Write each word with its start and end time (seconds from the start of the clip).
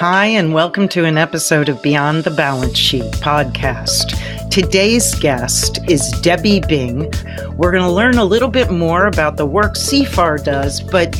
Hi, 0.00 0.28
and 0.28 0.54
welcome 0.54 0.88
to 0.88 1.04
an 1.04 1.18
episode 1.18 1.68
of 1.68 1.82
Beyond 1.82 2.24
the 2.24 2.30
Balance 2.30 2.78
Sheet 2.78 3.12
podcast. 3.20 4.18
Today's 4.48 5.14
guest 5.16 5.78
is 5.90 6.10
Debbie 6.22 6.62
Bing. 6.66 7.12
We're 7.58 7.70
going 7.70 7.82
to 7.82 7.90
learn 7.90 8.16
a 8.16 8.24
little 8.24 8.48
bit 8.48 8.70
more 8.70 9.08
about 9.08 9.36
the 9.36 9.44
work 9.44 9.74
CFAR 9.74 10.42
does, 10.42 10.80
but 10.80 11.12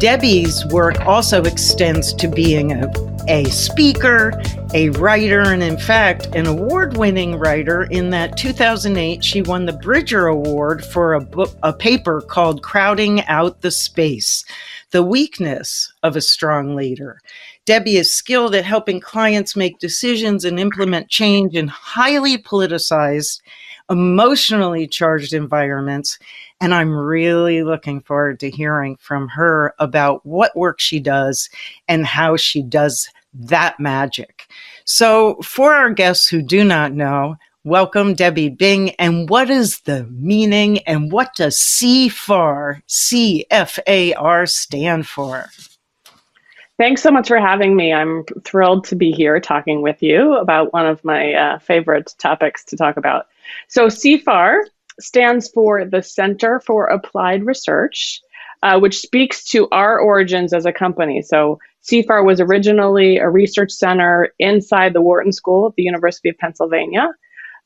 Debbie's 0.00 0.64
work 0.68 0.98
also 1.02 1.42
extends 1.42 2.14
to 2.14 2.26
being 2.26 2.72
a, 2.72 2.90
a 3.28 3.44
speaker, 3.50 4.32
a 4.72 4.88
writer, 4.88 5.42
and 5.42 5.62
in 5.62 5.76
fact, 5.76 6.34
an 6.34 6.46
award 6.46 6.96
winning 6.96 7.38
writer. 7.38 7.82
In 7.82 8.08
that 8.10 8.38
2008, 8.38 9.22
she 9.22 9.42
won 9.42 9.66
the 9.66 9.74
Bridger 9.74 10.28
Award 10.28 10.82
for 10.82 11.12
a, 11.12 11.20
book, 11.20 11.54
a 11.62 11.74
paper 11.74 12.22
called 12.22 12.62
Crowding 12.62 13.20
Out 13.26 13.60
the 13.60 13.70
Space 13.70 14.46
The 14.90 15.02
Weakness 15.02 15.92
of 16.02 16.16
a 16.16 16.22
Strong 16.22 16.76
Leader. 16.76 17.20
Debbie 17.64 17.96
is 17.96 18.12
skilled 18.12 18.56
at 18.56 18.64
helping 18.64 18.98
clients 18.98 19.54
make 19.54 19.78
decisions 19.78 20.44
and 20.44 20.58
implement 20.58 21.08
change 21.08 21.54
in 21.54 21.68
highly 21.68 22.36
politicized, 22.36 23.40
emotionally 23.88 24.88
charged 24.88 25.32
environments. 25.32 26.18
And 26.60 26.74
I'm 26.74 26.92
really 26.92 27.62
looking 27.62 28.00
forward 28.00 28.40
to 28.40 28.50
hearing 28.50 28.96
from 28.96 29.28
her 29.28 29.74
about 29.78 30.26
what 30.26 30.56
work 30.56 30.80
she 30.80 30.98
does 30.98 31.48
and 31.86 32.04
how 32.04 32.36
she 32.36 32.62
does 32.62 33.08
that 33.32 33.78
magic. 33.78 34.48
So, 34.84 35.36
for 35.42 35.72
our 35.72 35.90
guests 35.90 36.28
who 36.28 36.42
do 36.42 36.64
not 36.64 36.92
know, 36.92 37.36
welcome 37.62 38.14
Debbie 38.14 38.48
Bing. 38.48 38.90
And 38.96 39.28
what 39.28 39.50
is 39.50 39.80
the 39.80 40.04
meaning 40.10 40.78
and 40.80 41.12
what 41.12 41.36
does 41.36 41.56
CFAR, 41.56 42.82
C 42.88 43.46
F 43.50 43.78
A 43.86 44.14
R, 44.14 44.46
stand 44.46 45.06
for? 45.06 45.48
Thanks 46.82 47.00
so 47.00 47.12
much 47.12 47.28
for 47.28 47.38
having 47.38 47.76
me. 47.76 47.92
I'm 47.92 48.24
thrilled 48.42 48.86
to 48.86 48.96
be 48.96 49.12
here 49.12 49.38
talking 49.38 49.82
with 49.82 50.02
you 50.02 50.34
about 50.34 50.72
one 50.72 50.84
of 50.84 51.04
my 51.04 51.32
uh, 51.32 51.58
favorite 51.60 52.12
topics 52.18 52.64
to 52.64 52.76
talk 52.76 52.96
about. 52.96 53.26
So, 53.68 53.86
CFAR 53.86 54.62
stands 54.98 55.48
for 55.48 55.84
the 55.84 56.02
Center 56.02 56.58
for 56.58 56.86
Applied 56.86 57.46
Research, 57.46 58.20
uh, 58.64 58.80
which 58.80 58.98
speaks 58.98 59.44
to 59.50 59.68
our 59.70 59.96
origins 60.00 60.52
as 60.52 60.66
a 60.66 60.72
company. 60.72 61.22
So, 61.22 61.60
CFAR 61.84 62.26
was 62.26 62.40
originally 62.40 63.18
a 63.18 63.30
research 63.30 63.70
center 63.70 64.34
inside 64.40 64.92
the 64.92 65.02
Wharton 65.02 65.30
School 65.30 65.68
at 65.68 65.76
the 65.76 65.84
University 65.84 66.30
of 66.30 66.38
Pennsylvania 66.38 67.10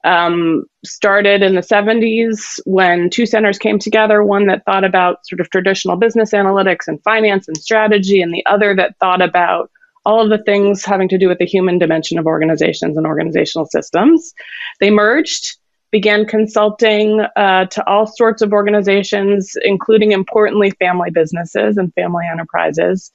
um, 0.07 0.65
started 0.85 1.43
in 1.43 1.57
the 1.57 1.61
70s 1.61 2.61
when 2.65 3.11
two 3.11 3.27
centers 3.27 3.59
came 3.59 3.79
together 3.79 4.23
one 4.23 4.47
that 4.47 4.65
thought 4.65 4.85
about 4.85 5.27
sort 5.27 5.41
of 5.41 5.51
traditional 5.51 5.97
business 5.97 6.31
analytics 6.31 6.87
and 6.87 7.03
finance 7.03 7.49
and 7.49 7.57
strategy, 7.57 8.23
and 8.23 8.33
the 8.33 8.47
other 8.47 8.75
that 8.75 8.97
thought 9.01 9.21
about 9.21 9.71
all 10.05 10.23
of 10.23 10.31
the 10.31 10.43
things 10.45 10.85
having 10.85 11.09
to 11.09 11.19
do 11.19 11.29
with 11.29 11.39
the 11.39 11.45
human 11.45 11.79
dimension 11.79 12.19
of 12.19 12.27
organizations 12.27 12.97
and 12.97 13.07
organizational 13.07 13.67
systems. 13.67 14.33
They 14.79 14.91
merged, 14.91 15.57
began 15.91 16.25
consulting 16.25 17.27
uh, 17.35 17.65
to 17.67 17.87
all 17.89 18.07
sorts 18.07 18.41
of 18.41 18.53
organizations, 18.53 19.57
including 19.63 20.13
importantly 20.13 20.71
family 20.71 21.11
businesses 21.11 21.77
and 21.77 21.93
family 21.95 22.25
enterprises, 22.31 23.11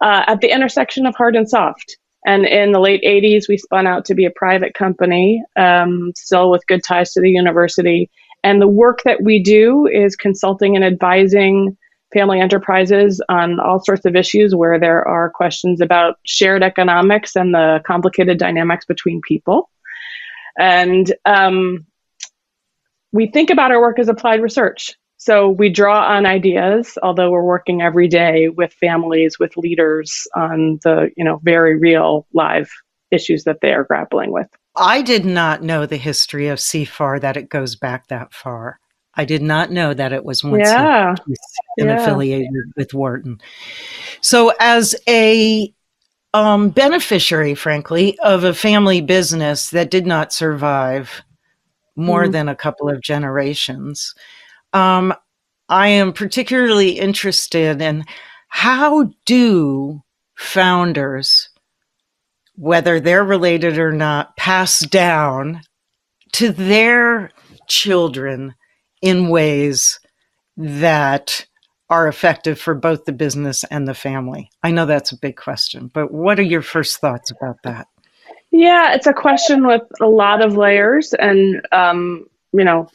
uh, 0.00 0.24
at 0.26 0.40
the 0.40 0.50
intersection 0.50 1.04
of 1.04 1.14
hard 1.14 1.36
and 1.36 1.48
soft. 1.48 1.98
And 2.24 2.46
in 2.46 2.72
the 2.72 2.80
late 2.80 3.02
80s, 3.02 3.48
we 3.48 3.58
spun 3.58 3.86
out 3.86 4.04
to 4.06 4.14
be 4.14 4.24
a 4.24 4.30
private 4.30 4.74
company, 4.74 5.42
um, 5.56 6.12
still 6.16 6.50
with 6.50 6.66
good 6.66 6.82
ties 6.82 7.12
to 7.12 7.20
the 7.20 7.30
university. 7.30 8.10
And 8.42 8.60
the 8.60 8.68
work 8.68 9.00
that 9.04 9.22
we 9.22 9.42
do 9.42 9.86
is 9.86 10.16
consulting 10.16 10.74
and 10.76 10.84
advising 10.84 11.76
family 12.12 12.40
enterprises 12.40 13.20
on 13.28 13.60
all 13.60 13.82
sorts 13.82 14.06
of 14.06 14.16
issues 14.16 14.54
where 14.54 14.78
there 14.78 15.06
are 15.06 15.30
questions 15.30 15.80
about 15.80 16.18
shared 16.24 16.62
economics 16.62 17.36
and 17.36 17.52
the 17.52 17.82
complicated 17.86 18.38
dynamics 18.38 18.86
between 18.86 19.20
people. 19.26 19.68
And 20.58 21.12
um, 21.24 21.86
we 23.12 23.30
think 23.30 23.50
about 23.50 23.72
our 23.72 23.80
work 23.80 23.98
as 23.98 24.08
applied 24.08 24.40
research. 24.40 24.94
So 25.24 25.48
we 25.48 25.70
draw 25.70 26.06
on 26.06 26.26
ideas, 26.26 26.98
although 27.02 27.30
we're 27.30 27.42
working 27.42 27.80
every 27.80 28.08
day 28.08 28.50
with 28.50 28.74
families, 28.74 29.38
with 29.38 29.56
leaders 29.56 30.26
on 30.36 30.80
the, 30.82 31.12
you 31.16 31.24
know, 31.24 31.40
very 31.42 31.78
real 31.78 32.26
live 32.34 32.70
issues 33.10 33.44
that 33.44 33.62
they 33.62 33.72
are 33.72 33.84
grappling 33.84 34.32
with. 34.32 34.48
I 34.76 35.00
did 35.00 35.24
not 35.24 35.62
know 35.62 35.86
the 35.86 35.96
history 35.96 36.48
of 36.48 36.58
CFAR 36.58 37.22
that 37.22 37.38
it 37.38 37.48
goes 37.48 37.74
back 37.74 38.08
that 38.08 38.34
far. 38.34 38.78
I 39.14 39.24
did 39.24 39.40
not 39.40 39.70
know 39.70 39.94
that 39.94 40.12
it 40.12 40.26
was 40.26 40.44
once 40.44 40.68
yeah. 40.68 41.14
an 41.78 41.86
yeah. 41.86 42.02
affiliated 42.02 42.72
with 42.76 42.92
Wharton. 42.92 43.40
So, 44.20 44.52
as 44.60 44.94
a 45.08 45.72
um, 46.34 46.68
beneficiary, 46.68 47.54
frankly, 47.54 48.18
of 48.18 48.44
a 48.44 48.52
family 48.52 49.00
business 49.00 49.70
that 49.70 49.90
did 49.90 50.04
not 50.04 50.34
survive 50.34 51.22
more 51.96 52.24
mm-hmm. 52.24 52.32
than 52.32 52.48
a 52.50 52.56
couple 52.56 52.90
of 52.90 53.00
generations, 53.00 54.14
um, 54.74 55.14
I 55.68 55.88
am 55.88 56.12
particularly 56.12 56.98
interested 56.98 57.80
in 57.80 58.04
how 58.48 59.10
do 59.24 60.02
founders, 60.34 61.48
whether 62.56 63.00
they're 63.00 63.24
related 63.24 63.78
or 63.78 63.92
not, 63.92 64.36
pass 64.36 64.80
down 64.80 65.62
to 66.32 66.50
their 66.52 67.30
children 67.66 68.54
in 69.00 69.28
ways 69.28 69.98
that 70.56 71.46
are 71.90 72.08
effective 72.08 72.58
for 72.58 72.74
both 72.74 73.04
the 73.04 73.12
business 73.12 73.64
and 73.64 73.86
the 73.86 73.94
family? 73.94 74.50
I 74.62 74.70
know 74.70 74.86
that's 74.86 75.12
a 75.12 75.18
big 75.18 75.36
question, 75.36 75.90
but 75.92 76.12
what 76.12 76.38
are 76.38 76.42
your 76.42 76.62
first 76.62 76.98
thoughts 76.98 77.30
about 77.30 77.56
that? 77.64 77.86
Yeah, 78.50 78.94
it's 78.94 79.06
a 79.06 79.12
question 79.12 79.66
with 79.66 79.82
a 80.00 80.06
lot 80.06 80.44
of 80.44 80.56
layers, 80.56 81.12
and 81.12 81.60
um, 81.72 82.26
you 82.52 82.62
know, 82.62 82.88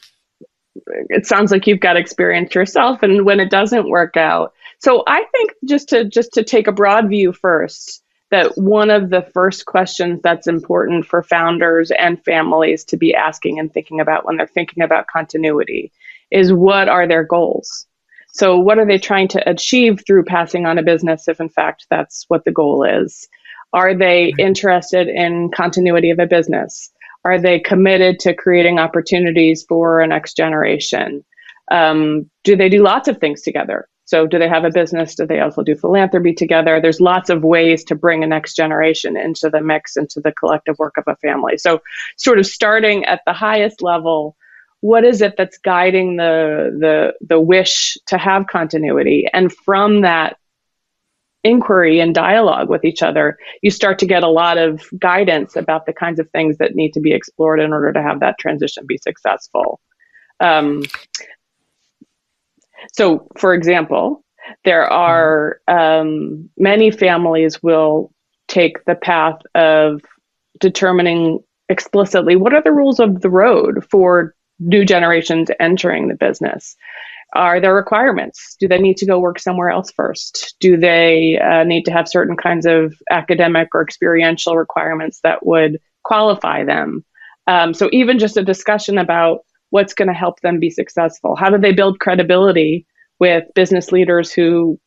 it 1.08 1.26
sounds 1.26 1.50
like 1.50 1.66
you've 1.66 1.80
got 1.80 1.96
experience 1.96 2.54
yourself 2.54 3.02
and 3.02 3.24
when 3.24 3.40
it 3.40 3.50
doesn't 3.50 3.88
work 3.88 4.16
out. 4.16 4.52
So 4.78 5.02
i 5.06 5.24
think 5.32 5.52
just 5.68 5.88
to 5.90 6.04
just 6.04 6.32
to 6.34 6.44
take 6.44 6.66
a 6.66 6.72
broad 6.72 7.08
view 7.08 7.32
first 7.32 8.02
that 8.30 8.56
one 8.56 8.90
of 8.90 9.10
the 9.10 9.22
first 9.22 9.66
questions 9.66 10.20
that's 10.22 10.46
important 10.46 11.04
for 11.04 11.22
founders 11.22 11.90
and 11.90 12.22
families 12.24 12.84
to 12.84 12.96
be 12.96 13.14
asking 13.14 13.58
and 13.58 13.72
thinking 13.72 14.00
about 14.00 14.24
when 14.24 14.36
they're 14.36 14.46
thinking 14.46 14.82
about 14.82 15.08
continuity 15.08 15.92
is 16.30 16.52
what 16.52 16.88
are 16.88 17.08
their 17.08 17.24
goals? 17.24 17.86
So 18.32 18.56
what 18.56 18.78
are 18.78 18.86
they 18.86 18.98
trying 18.98 19.28
to 19.28 19.50
achieve 19.50 20.04
through 20.06 20.24
passing 20.24 20.64
on 20.64 20.78
a 20.78 20.82
business 20.84 21.26
if 21.26 21.40
in 21.40 21.48
fact 21.48 21.86
that's 21.90 22.24
what 22.28 22.44
the 22.44 22.52
goal 22.52 22.84
is? 22.84 23.28
Are 23.72 23.94
they 23.94 24.32
interested 24.38 25.08
in 25.08 25.50
continuity 25.50 26.10
of 26.10 26.20
a 26.20 26.26
business 26.26 26.90
are 27.24 27.38
they 27.38 27.58
committed 27.58 28.18
to 28.20 28.34
creating 28.34 28.78
opportunities 28.78 29.64
for 29.68 30.00
a 30.00 30.06
next 30.06 30.36
generation? 30.36 31.24
Um, 31.70 32.30
do 32.44 32.56
they 32.56 32.68
do 32.68 32.82
lots 32.82 33.08
of 33.08 33.18
things 33.18 33.42
together? 33.42 33.88
So, 34.10 34.26
do 34.26 34.40
they 34.40 34.48
have 34.48 34.64
a 34.64 34.72
business? 34.72 35.14
Do 35.14 35.24
they 35.24 35.38
also 35.38 35.62
do 35.62 35.76
philanthropy 35.76 36.34
together? 36.34 36.80
There's 36.80 37.00
lots 37.00 37.30
of 37.30 37.44
ways 37.44 37.84
to 37.84 37.94
bring 37.94 38.24
a 38.24 38.26
next 38.26 38.56
generation 38.56 39.16
into 39.16 39.48
the 39.48 39.60
mix, 39.60 39.96
into 39.96 40.20
the 40.20 40.32
collective 40.32 40.80
work 40.80 40.96
of 40.96 41.04
a 41.06 41.14
family. 41.16 41.58
So, 41.58 41.80
sort 42.16 42.40
of 42.40 42.46
starting 42.46 43.04
at 43.04 43.20
the 43.24 43.32
highest 43.32 43.82
level, 43.82 44.36
what 44.80 45.04
is 45.04 45.22
it 45.22 45.36
that's 45.36 45.58
guiding 45.58 46.16
the 46.16 46.76
the 46.80 47.12
the 47.24 47.40
wish 47.40 47.96
to 48.06 48.18
have 48.18 48.48
continuity? 48.48 49.28
And 49.32 49.52
from 49.52 50.00
that 50.00 50.38
inquiry 51.42 52.00
and 52.00 52.14
dialogue 52.14 52.68
with 52.68 52.84
each 52.84 53.02
other, 53.02 53.38
you 53.62 53.70
start 53.70 53.98
to 53.98 54.06
get 54.06 54.22
a 54.22 54.28
lot 54.28 54.58
of 54.58 54.82
guidance 54.98 55.56
about 55.56 55.86
the 55.86 55.92
kinds 55.92 56.20
of 56.20 56.28
things 56.30 56.58
that 56.58 56.74
need 56.74 56.92
to 56.92 57.00
be 57.00 57.12
explored 57.12 57.60
in 57.60 57.72
order 57.72 57.92
to 57.92 58.02
have 58.02 58.20
that 58.20 58.38
transition 58.38 58.84
be 58.86 58.98
successful. 58.98 59.80
Um, 60.40 60.82
so, 62.92 63.26
for 63.38 63.54
example, 63.54 64.24
there 64.64 64.86
are 64.86 65.60
um, 65.68 66.48
many 66.56 66.90
families 66.90 67.62
will 67.62 68.12
take 68.48 68.84
the 68.84 68.94
path 68.94 69.40
of 69.54 70.00
determining 70.58 71.40
explicitly 71.68 72.36
what 72.36 72.52
are 72.52 72.62
the 72.62 72.72
rules 72.72 72.98
of 72.98 73.20
the 73.20 73.30
road 73.30 73.86
for 73.90 74.34
new 74.58 74.84
generations 74.84 75.50
entering 75.60 76.08
the 76.08 76.14
business 76.14 76.76
are 77.34 77.60
there 77.60 77.74
requirements? 77.74 78.56
Do 78.58 78.66
they 78.66 78.78
need 78.78 78.96
to 78.98 79.06
go 79.06 79.20
work 79.20 79.38
somewhere 79.38 79.70
else 79.70 79.90
first? 79.92 80.56
Do 80.60 80.76
they 80.76 81.38
uh, 81.38 81.64
need 81.64 81.84
to 81.84 81.92
have 81.92 82.08
certain 82.08 82.36
kinds 82.36 82.66
of 82.66 82.94
academic 83.10 83.68
or 83.74 83.82
experiential 83.82 84.56
requirements 84.56 85.20
that 85.22 85.46
would 85.46 85.78
qualify 86.02 86.64
them. 86.64 87.04
Um, 87.46 87.74
so 87.74 87.88
even 87.92 88.18
just 88.18 88.36
a 88.36 88.44
discussion 88.44 88.98
about 88.98 89.40
what's 89.70 89.94
going 89.94 90.08
to 90.08 90.14
help 90.14 90.40
them 90.40 90.58
be 90.58 90.70
successful. 90.70 91.36
How 91.36 91.50
do 91.50 91.58
they 91.58 91.72
build 91.72 92.00
credibility 92.00 92.86
with 93.18 93.44
business 93.54 93.92
leaders 93.92 94.32
who 94.32 94.78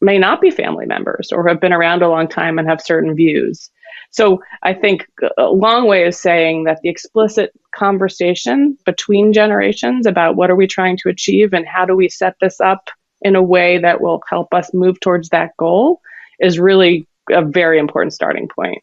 may 0.00 0.18
not 0.18 0.40
be 0.40 0.50
family 0.50 0.86
members 0.86 1.30
or 1.32 1.46
have 1.48 1.60
been 1.60 1.72
around 1.72 2.02
a 2.02 2.08
long 2.08 2.28
time 2.28 2.58
and 2.58 2.68
have 2.68 2.80
certain 2.80 3.14
views? 3.14 3.70
So 4.10 4.42
I 4.62 4.74
think 4.74 5.06
a 5.36 5.50
long 5.50 5.86
way 5.86 6.06
of 6.06 6.14
saying 6.14 6.64
that 6.64 6.80
the 6.82 6.88
explicit 6.88 7.52
conversation 7.74 8.78
between 8.84 9.32
generations 9.32 10.06
about 10.06 10.36
what 10.36 10.50
are 10.50 10.56
we 10.56 10.66
trying 10.66 10.96
to 10.98 11.08
achieve 11.08 11.52
and 11.52 11.66
how 11.66 11.84
do 11.84 11.94
we 11.94 12.08
set 12.08 12.34
this 12.40 12.60
up 12.60 12.88
in 13.20 13.36
a 13.36 13.42
way 13.42 13.78
that 13.78 14.00
will 14.00 14.22
help 14.28 14.54
us 14.54 14.72
move 14.72 14.98
towards 15.00 15.28
that 15.28 15.56
goal 15.56 16.00
is 16.40 16.58
really 16.58 17.06
a 17.30 17.44
very 17.44 17.78
important 17.78 18.12
starting 18.12 18.48
point. 18.48 18.82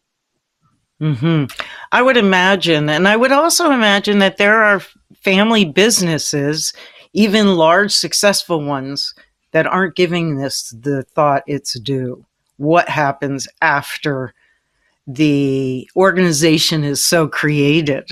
Mm-hmm. 1.01 1.45
I 1.91 2.01
would 2.01 2.17
imagine, 2.17 2.89
and 2.89 3.07
I 3.07 3.15
would 3.15 3.31
also 3.31 3.71
imagine 3.71 4.19
that 4.19 4.37
there 4.37 4.63
are 4.63 4.81
family 5.21 5.65
businesses, 5.65 6.73
even 7.13 7.55
large 7.55 7.91
successful 7.91 8.63
ones, 8.63 9.13
that 9.51 9.67
aren't 9.67 9.95
giving 9.95 10.37
this 10.37 10.69
the 10.69 11.03
thought 11.03 11.43
it's 11.47 11.79
due. 11.79 12.25
What 12.57 12.87
happens 12.89 13.47
after 13.61 14.33
the 15.07 15.89
organization 15.95 16.83
is 16.83 17.03
so 17.03 17.27
created? 17.27 18.09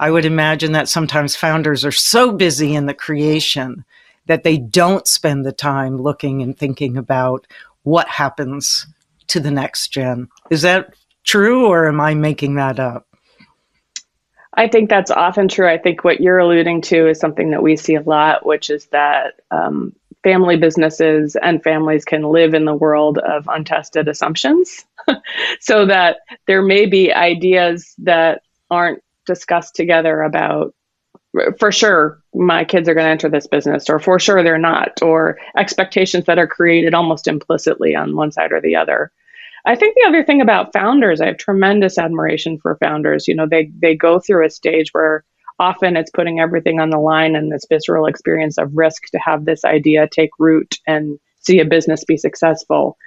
I 0.00 0.10
would 0.10 0.24
imagine 0.24 0.72
that 0.72 0.88
sometimes 0.88 1.36
founders 1.36 1.84
are 1.84 1.92
so 1.92 2.32
busy 2.32 2.74
in 2.74 2.86
the 2.86 2.94
creation 2.94 3.84
that 4.26 4.42
they 4.42 4.56
don't 4.56 5.06
spend 5.06 5.44
the 5.44 5.52
time 5.52 6.00
looking 6.00 6.42
and 6.42 6.56
thinking 6.56 6.96
about 6.96 7.46
what 7.82 8.08
happens 8.08 8.86
to 9.28 9.40
the 9.40 9.50
next 9.50 9.88
gen. 9.88 10.28
Is 10.50 10.62
that 10.62 10.94
true 11.24 11.66
or 11.66 11.88
am 11.88 12.00
I 12.00 12.14
making 12.14 12.54
that 12.56 12.78
up? 12.78 13.06
I 14.56 14.68
think 14.68 14.88
that's 14.88 15.10
often 15.10 15.48
true. 15.48 15.68
I 15.68 15.78
think 15.78 16.04
what 16.04 16.20
you're 16.20 16.38
alluding 16.38 16.82
to 16.82 17.08
is 17.08 17.18
something 17.18 17.50
that 17.50 17.62
we 17.62 17.76
see 17.76 17.96
a 17.96 18.02
lot, 18.02 18.46
which 18.46 18.70
is 18.70 18.86
that 18.86 19.40
um, 19.50 19.94
family 20.22 20.56
businesses 20.56 21.36
and 21.36 21.62
families 21.62 22.04
can 22.04 22.22
live 22.22 22.54
in 22.54 22.64
the 22.64 22.74
world 22.74 23.18
of 23.18 23.48
untested 23.48 24.08
assumptions. 24.08 24.84
so 25.60 25.86
that 25.86 26.18
there 26.46 26.62
may 26.62 26.86
be 26.86 27.12
ideas 27.12 27.94
that 27.98 28.42
aren't 28.70 29.02
discussed 29.26 29.74
together 29.74 30.22
about 30.22 30.74
for 31.58 31.72
sure 31.72 32.22
my 32.34 32.64
kids 32.64 32.88
are 32.88 32.94
going 32.94 33.06
to 33.06 33.10
enter 33.10 33.28
this 33.28 33.46
business 33.46 33.90
or 33.90 33.98
for 33.98 34.20
sure 34.20 34.42
they're 34.42 34.58
not 34.58 35.02
or 35.02 35.36
expectations 35.56 36.26
that 36.26 36.38
are 36.38 36.46
created 36.46 36.94
almost 36.94 37.26
implicitly 37.26 37.96
on 37.96 38.14
one 38.14 38.30
side 38.30 38.52
or 38.52 38.60
the 38.60 38.76
other 38.76 39.10
I 39.66 39.76
think 39.76 39.94
the 39.96 40.06
other 40.06 40.22
thing 40.22 40.40
about 40.40 40.72
founders, 40.72 41.20
I 41.20 41.26
have 41.26 41.38
tremendous 41.38 41.96
admiration 41.96 42.58
for 42.58 42.76
founders. 42.76 43.26
You 43.26 43.34
know, 43.34 43.46
they 43.46 43.70
they 43.78 43.96
go 43.96 44.20
through 44.20 44.44
a 44.44 44.50
stage 44.50 44.90
where 44.92 45.24
often 45.58 45.96
it's 45.96 46.10
putting 46.10 46.40
everything 46.40 46.80
on 46.80 46.90
the 46.90 46.98
line 46.98 47.36
and 47.36 47.50
this 47.50 47.66
visceral 47.68 48.06
experience 48.06 48.58
of 48.58 48.76
risk 48.76 49.04
to 49.12 49.18
have 49.18 49.44
this 49.44 49.64
idea 49.64 50.08
take 50.08 50.30
root 50.38 50.78
and 50.86 51.18
see 51.40 51.60
a 51.60 51.64
business 51.64 52.04
be 52.04 52.16
successful. 52.16 52.98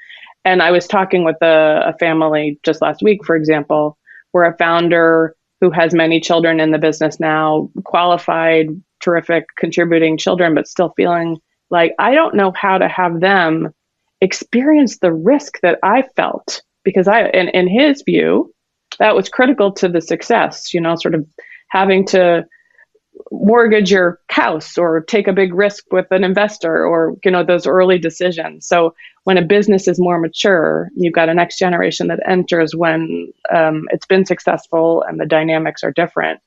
And 0.48 0.62
I 0.62 0.72
was 0.72 0.88
talking 0.88 1.26
with 1.26 1.36
a, 1.42 1.82
a 1.88 1.98
family 2.00 2.58
just 2.64 2.82
last 2.82 3.02
week, 3.04 3.26
for 3.26 3.36
example, 3.36 3.98
where 4.32 4.46
a 4.46 4.56
founder 4.56 5.36
who 5.60 5.72
has 5.72 5.94
many 5.94 6.22
children 6.22 6.62
in 6.62 6.72
the 6.72 6.78
business 6.78 7.20
now, 7.20 7.70
qualified, 7.84 8.70
terrific, 9.02 9.44
contributing 9.58 10.18
children, 10.18 10.56
but 10.56 10.66
still 10.66 10.94
feeling 10.96 11.38
like 11.70 11.94
I 12.00 12.16
don't 12.16 12.34
know 12.34 12.54
how 12.56 12.78
to 12.78 12.88
have 12.88 13.20
them 13.20 13.74
experience 14.22 15.00
the 15.00 15.12
risk 15.12 15.60
that 15.64 15.80
I 15.84 16.04
felt 16.16 16.62
because 16.86 17.10
I, 17.10 17.28
in, 17.28 17.50
in 17.50 17.68
his 17.68 18.04
view, 18.04 18.54
that 19.00 19.18
was 19.18 19.28
critical 19.28 19.74
to 19.74 19.90
the 19.90 20.00
success, 20.00 20.74
you 20.74 20.80
know, 20.80 20.96
sort 20.96 21.14
of 21.14 21.28
having 21.72 22.06
to 22.08 22.46
mortgage 23.32 23.92
your 23.92 24.20
house 24.30 24.78
or 24.78 25.02
take 25.02 25.28
a 25.28 25.34
big 25.34 25.54
risk 25.54 25.86
with 25.92 26.08
an 26.12 26.24
investor 26.24 26.86
or, 26.86 27.16
you 27.24 27.32
know, 27.32 27.44
those 27.44 27.68
early 27.68 27.98
decisions. 27.98 28.68
So 28.68 28.94
when 29.24 29.38
a 29.38 29.42
business 29.42 29.88
is 29.88 30.00
more 30.00 30.20
mature, 30.20 30.90
you've 30.96 31.14
got 31.14 31.30
a 31.30 31.34
next 31.34 31.58
generation 31.58 32.08
that 32.08 32.20
enters 32.28 32.76
when 32.76 33.32
um, 33.54 33.88
it's 33.92 34.06
been 34.06 34.26
successful 34.26 35.04
and 35.08 35.20
the 35.20 35.26
dynamics 35.26 35.84
are 35.84 35.92
different. 35.92 36.40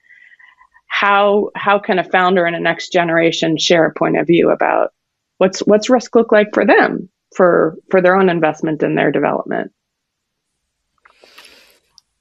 How, 0.89 1.51
how 1.55 1.79
can 1.79 1.99
a 1.99 2.05
founder 2.05 2.45
and 2.45 2.57
a 2.57 2.61
next 2.61 2.93
generation 2.93 3.57
share 3.57 3.87
a 3.87 3.95
point 3.95 4.19
of 4.19 4.27
view 4.27 4.51
about 4.51 4.93
what's, 5.39 5.61
what's 5.61 5.91
risk 5.91 6.15
look 6.15 6.33
like 6.33 6.49
for 6.53 6.65
them? 6.65 7.09
for 7.35 7.77
for 7.91 8.01
their 8.01 8.17
own 8.17 8.29
investment 8.29 8.83
in 8.83 8.95
their 8.95 9.13
development. 9.13 9.73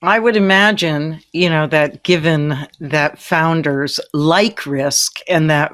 I 0.01 0.17
would 0.17 0.37
imagine, 0.37 1.19
you 1.33 1.49
know, 1.49 1.67
that 1.67 2.03
given 2.03 2.55
that 2.79 3.19
founders 3.19 3.99
like 4.13 4.65
risk 4.65 5.19
and 5.27 5.49
that, 5.49 5.73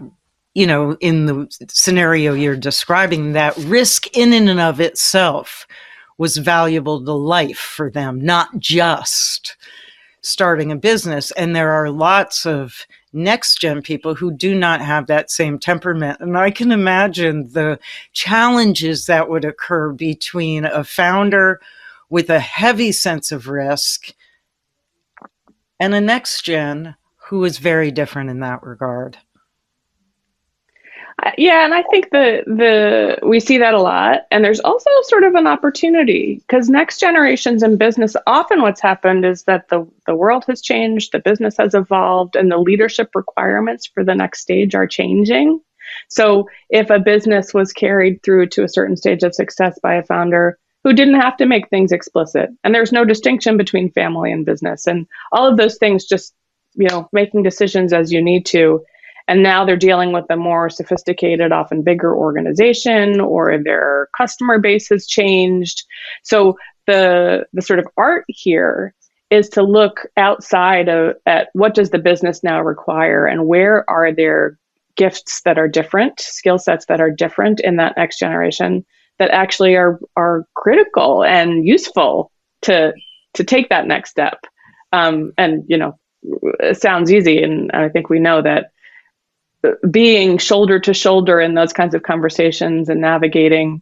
you 0.56 0.66
know, 0.66 0.98
in 1.00 1.28
the 1.28 1.48
scenario 1.70 2.34
you're 2.34 2.56
describing, 2.56 3.34
that 3.34 3.56
risk 3.58 4.18
in 4.18 4.34
and 4.34 4.60
of 4.60 4.80
itself 4.80 5.68
was 6.18 6.38
valuable 6.38 7.04
to 7.04 7.12
life 7.12 7.60
for 7.60 7.92
them, 7.92 8.20
not 8.20 8.58
just 8.58 9.58
starting 10.22 10.72
a 10.72 10.76
business. 10.76 11.30
And 11.32 11.56
there 11.56 11.72
are 11.72 11.92
lots 11.92 12.48
of 12.48 12.88
next 13.14 13.62
gen 13.62 13.84
people 13.84 14.16
who 14.16 14.32
do 14.32 14.56
not 14.56 14.82
have 14.82 15.06
that 15.06 15.30
same 15.30 15.60
temperament. 15.60 16.20
And 16.20 16.36
I 16.36 16.50
can 16.50 16.72
imagine 16.72 17.52
the 17.52 17.80
challenges 18.14 19.06
that 19.06 19.30
would 19.30 19.46
occur 19.46 19.92
between 19.92 20.66
a 20.66 20.84
founder 20.84 21.62
with 22.10 22.30
a 22.30 22.40
heavy 22.40 22.92
sense 22.92 23.32
of 23.32 23.48
risk 23.48 24.14
and 25.80 25.94
a 25.94 26.02
next 26.02 26.44
gen 26.44 26.96
who 27.28 27.44
is 27.44 27.58
very 27.58 27.92
different 27.92 28.30
in 28.30 28.40
that 28.40 28.64
regard. 28.64 29.18
Uh, 31.24 31.32
yeah, 31.38 31.64
and 31.64 31.74
I 31.74 31.82
think 31.84 32.10
the 32.12 32.44
the 32.46 33.26
we 33.26 33.40
see 33.40 33.58
that 33.58 33.74
a 33.74 33.82
lot, 33.82 34.24
and 34.32 34.44
there's 34.44 34.60
also 34.60 34.90
sort 35.04 35.24
of 35.24 35.34
an 35.36 35.48
opportunity 35.48 36.42
because 36.48 36.70
next 36.70 37.00
generations 37.00 37.64
in 37.64 37.78
business 37.78 38.18
often 38.28 38.62
what's 38.62 38.82
happened 38.82 39.26
is 39.26 39.44
that 39.44 39.70
the 39.70 39.88
the 40.08 40.16
world 40.16 40.44
has 40.48 40.62
changed, 40.62 41.14
the 41.14 41.20
business 41.20 41.56
has 41.58 41.74
evolved, 41.74 42.36
and 42.36 42.52
the 42.52 42.58
leadership 42.58 43.12
requirements 43.16 43.88
for 43.88 44.04
the 44.04 44.14
next 44.14 44.42
stage 44.42 44.76
are 44.76 44.88
changing. 44.88 45.62
So 46.10 46.50
if 46.70 46.90
a 46.90 47.00
business 47.00 47.54
was 47.54 47.72
carried 47.72 48.22
through 48.22 48.48
to 48.50 48.64
a 48.64 48.70
certain 48.70 48.98
stage 48.98 49.24
of 49.24 49.34
success 49.34 49.80
by 49.82 49.96
a 49.96 50.04
founder 50.04 50.60
who 50.86 50.94
didn't 50.94 51.20
have 51.20 51.36
to 51.36 51.48
make 51.48 51.68
things 51.68 51.92
explicit, 51.92 52.52
and 52.64 52.74
there's 52.74 52.92
no 52.92 53.04
distinction 53.04 53.58
between 53.58 53.92
family 53.92 54.32
and 54.32 54.46
business, 54.46 54.86
and 54.86 55.08
all 55.32 55.50
of 55.50 55.58
those 55.58 55.78
things 55.78 56.06
just 56.06 56.34
you 56.76 56.88
know 56.88 57.10
making 57.12 57.44
decisions 57.44 57.92
as 57.92 58.14
you 58.14 58.22
need 58.22 58.46
to. 58.46 58.82
And 59.28 59.42
now 59.42 59.66
they're 59.66 59.76
dealing 59.76 60.12
with 60.12 60.26
a 60.30 60.36
more 60.36 60.70
sophisticated, 60.70 61.52
often 61.52 61.82
bigger 61.82 62.16
organization, 62.16 63.20
or 63.20 63.58
their 63.58 64.10
customer 64.16 64.60
base 64.60 64.88
has 64.90 65.08
changed. 65.08 65.84
So 66.22 66.56
the 66.86 67.48
the 67.52 67.64
sort 67.64 67.80
of 67.80 67.88
art 67.98 68.26
here 68.28 68.94
is 69.32 69.50
to 69.50 69.64
look 69.64 70.02
outside 70.18 70.88
of 70.88 71.16
at 71.26 71.50
what 71.54 71.74
does 71.74 71.90
the 71.90 71.98
business 71.98 72.44
now 72.44 72.62
require 72.62 73.26
and 73.26 73.48
where 73.48 73.90
are 73.90 74.14
there 74.14 74.60
gifts 74.96 75.42
that 75.46 75.58
are 75.58 75.68
different, 75.68 76.20
skill 76.20 76.60
sets 76.60 76.86
that 76.86 77.02
are 77.02 77.10
different 77.10 77.60
in 77.60 77.78
that 77.78 77.98
next 77.98 78.20
generation 78.20 78.86
that 79.20 79.32
actually 79.32 79.76
are 79.76 80.00
are 80.16 80.46
critical 80.56 81.24
and 81.24 81.66
useful 81.66 82.32
to 82.64 82.94
to 83.34 83.44
take 83.44 83.70
that 83.70 83.88
next 83.88 84.12
step. 84.12 84.40
Um, 84.92 85.34
and 85.38 85.64
you 85.68 85.78
know, 85.78 85.98
it 86.60 86.82
sounds 86.82 87.12
easy, 87.12 87.42
and 87.44 87.72
I 87.72 87.90
think 87.90 88.10
we 88.10 88.20
know 88.20 88.42
that 88.42 88.72
being 89.90 90.38
shoulder 90.38 90.80
to 90.80 90.94
shoulder 90.94 91.40
in 91.40 91.54
those 91.54 91.74
kinds 91.74 91.96
of 91.96 92.04
conversations 92.04 92.90
and 92.90 93.02
navigating 93.02 93.82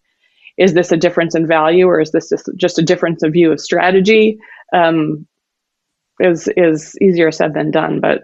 is 0.58 0.74
this 0.74 0.92
a 0.92 0.98
difference 0.98 1.36
in 1.36 1.48
value 1.48 1.88
or 1.88 2.00
is 2.00 2.12
this 2.12 2.32
just 2.56 2.80
a 2.80 2.84
difference 2.84 3.24
of 3.24 3.34
view 3.34 3.52
of 3.52 3.60
strategy 3.60 4.38
um, 4.74 5.28
is 6.20 6.50
is 6.56 6.96
easier 7.02 7.32
said 7.32 7.54
than 7.54 7.72
done 7.72 8.00
but 8.00 8.22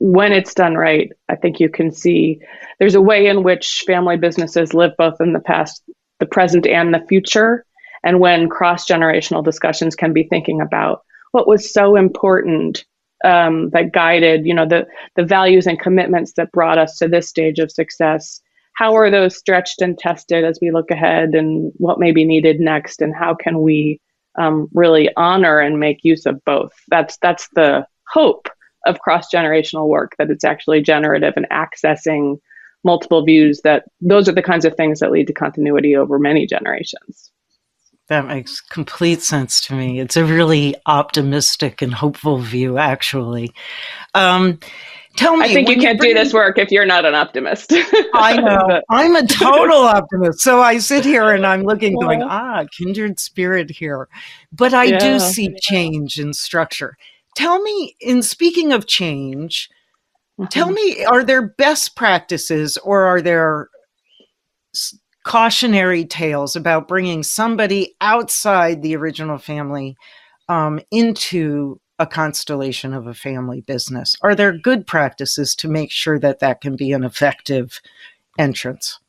when 0.00 0.32
it's 0.32 0.54
done 0.54 0.74
right 0.74 1.10
i 1.28 1.36
think 1.36 1.60
you 1.60 1.68
can 1.68 1.90
see 1.92 2.40
there's 2.78 2.94
a 2.94 3.00
way 3.00 3.26
in 3.26 3.42
which 3.42 3.84
family 3.86 4.16
businesses 4.16 4.74
live 4.74 4.92
both 4.98 5.20
in 5.20 5.32
the 5.32 5.40
past 5.40 5.82
the 6.20 6.26
present 6.26 6.66
and 6.66 6.94
the 6.94 7.04
future 7.08 7.64
and 8.04 8.20
when 8.20 8.48
cross 8.48 8.86
generational 8.86 9.44
discussions 9.44 9.94
can 9.94 10.12
be 10.12 10.24
thinking 10.24 10.60
about 10.60 11.02
what 11.32 11.48
was 11.48 11.72
so 11.72 11.96
important 11.96 12.84
um, 13.24 13.70
that 13.70 13.92
guided, 13.92 14.46
you 14.46 14.54
know, 14.54 14.66
the 14.66 14.86
the 15.16 15.24
values 15.24 15.66
and 15.66 15.80
commitments 15.80 16.32
that 16.34 16.52
brought 16.52 16.78
us 16.78 16.96
to 16.98 17.08
this 17.08 17.28
stage 17.28 17.58
of 17.58 17.72
success. 17.72 18.40
How 18.74 18.94
are 18.94 19.10
those 19.10 19.36
stretched 19.36 19.82
and 19.82 19.98
tested 19.98 20.44
as 20.44 20.58
we 20.62 20.70
look 20.70 20.90
ahead, 20.90 21.34
and 21.34 21.72
what 21.76 21.98
may 21.98 22.12
be 22.12 22.24
needed 22.24 22.60
next, 22.60 23.02
and 23.02 23.14
how 23.14 23.34
can 23.34 23.60
we 23.60 24.00
um, 24.38 24.68
really 24.72 25.10
honor 25.16 25.58
and 25.58 25.80
make 25.80 26.04
use 26.04 26.26
of 26.26 26.42
both? 26.44 26.72
That's 26.88 27.18
that's 27.20 27.48
the 27.54 27.86
hope 28.08 28.48
of 28.86 29.00
cross 29.00 29.26
generational 29.34 29.88
work 29.88 30.12
that 30.18 30.30
it's 30.30 30.44
actually 30.44 30.80
generative 30.80 31.34
and 31.36 31.46
accessing 31.50 32.38
multiple 32.84 33.24
views. 33.24 33.60
That 33.62 33.84
those 34.00 34.28
are 34.28 34.32
the 34.32 34.42
kinds 34.42 34.64
of 34.64 34.74
things 34.74 35.00
that 35.00 35.10
lead 35.10 35.26
to 35.26 35.32
continuity 35.32 35.96
over 35.96 36.18
many 36.18 36.46
generations. 36.46 37.30
That 38.08 38.26
makes 38.26 38.62
complete 38.62 39.20
sense 39.20 39.60
to 39.66 39.74
me. 39.74 40.00
It's 40.00 40.16
a 40.16 40.24
really 40.24 40.74
optimistic 40.86 41.82
and 41.82 41.92
hopeful 41.92 42.38
view, 42.38 42.78
actually. 42.78 43.52
Um, 44.14 44.60
tell 45.16 45.36
me. 45.36 45.44
I 45.44 45.52
think 45.52 45.68
you 45.68 45.76
can't 45.76 46.00
do 46.00 46.14
this 46.14 46.32
work 46.32 46.56
if 46.56 46.70
you're 46.70 46.86
not 46.86 47.04
an 47.04 47.14
optimist. 47.14 47.70
I 48.14 48.40
know. 48.40 48.80
I'm 48.88 49.14
a 49.14 49.26
total 49.26 49.82
optimist. 49.82 50.40
So 50.40 50.62
I 50.62 50.78
sit 50.78 51.04
here 51.04 51.28
and 51.28 51.46
I'm 51.46 51.64
looking, 51.64 51.98
going, 52.00 52.22
ah, 52.22 52.64
kindred 52.78 53.20
spirit 53.20 53.70
here. 53.70 54.08
But 54.52 54.72
I 54.72 54.84
yeah. 54.84 54.98
do 54.98 55.18
see 55.18 55.54
change 55.60 56.18
in 56.18 56.32
structure. 56.32 56.96
Tell 57.36 57.60
me, 57.60 57.94
in 58.00 58.22
speaking 58.22 58.72
of 58.72 58.86
change. 58.86 59.68
Tell 60.46 60.70
me, 60.70 61.04
are 61.04 61.24
there 61.24 61.42
best 61.42 61.96
practices 61.96 62.76
or 62.78 63.04
are 63.04 63.20
there 63.20 63.68
cautionary 65.24 66.04
tales 66.04 66.56
about 66.56 66.88
bringing 66.88 67.22
somebody 67.22 67.94
outside 68.00 68.82
the 68.82 68.96
original 68.96 69.38
family 69.38 69.96
um, 70.48 70.80
into 70.90 71.80
a 71.98 72.06
constellation 72.06 72.94
of 72.94 73.06
a 73.06 73.14
family 73.14 73.60
business? 73.60 74.16
Are 74.22 74.34
there 74.34 74.56
good 74.56 74.86
practices 74.86 75.54
to 75.56 75.68
make 75.68 75.90
sure 75.90 76.18
that 76.20 76.38
that 76.38 76.60
can 76.60 76.76
be 76.76 76.92
an 76.92 77.04
effective 77.04 77.80
entrance? 78.38 79.00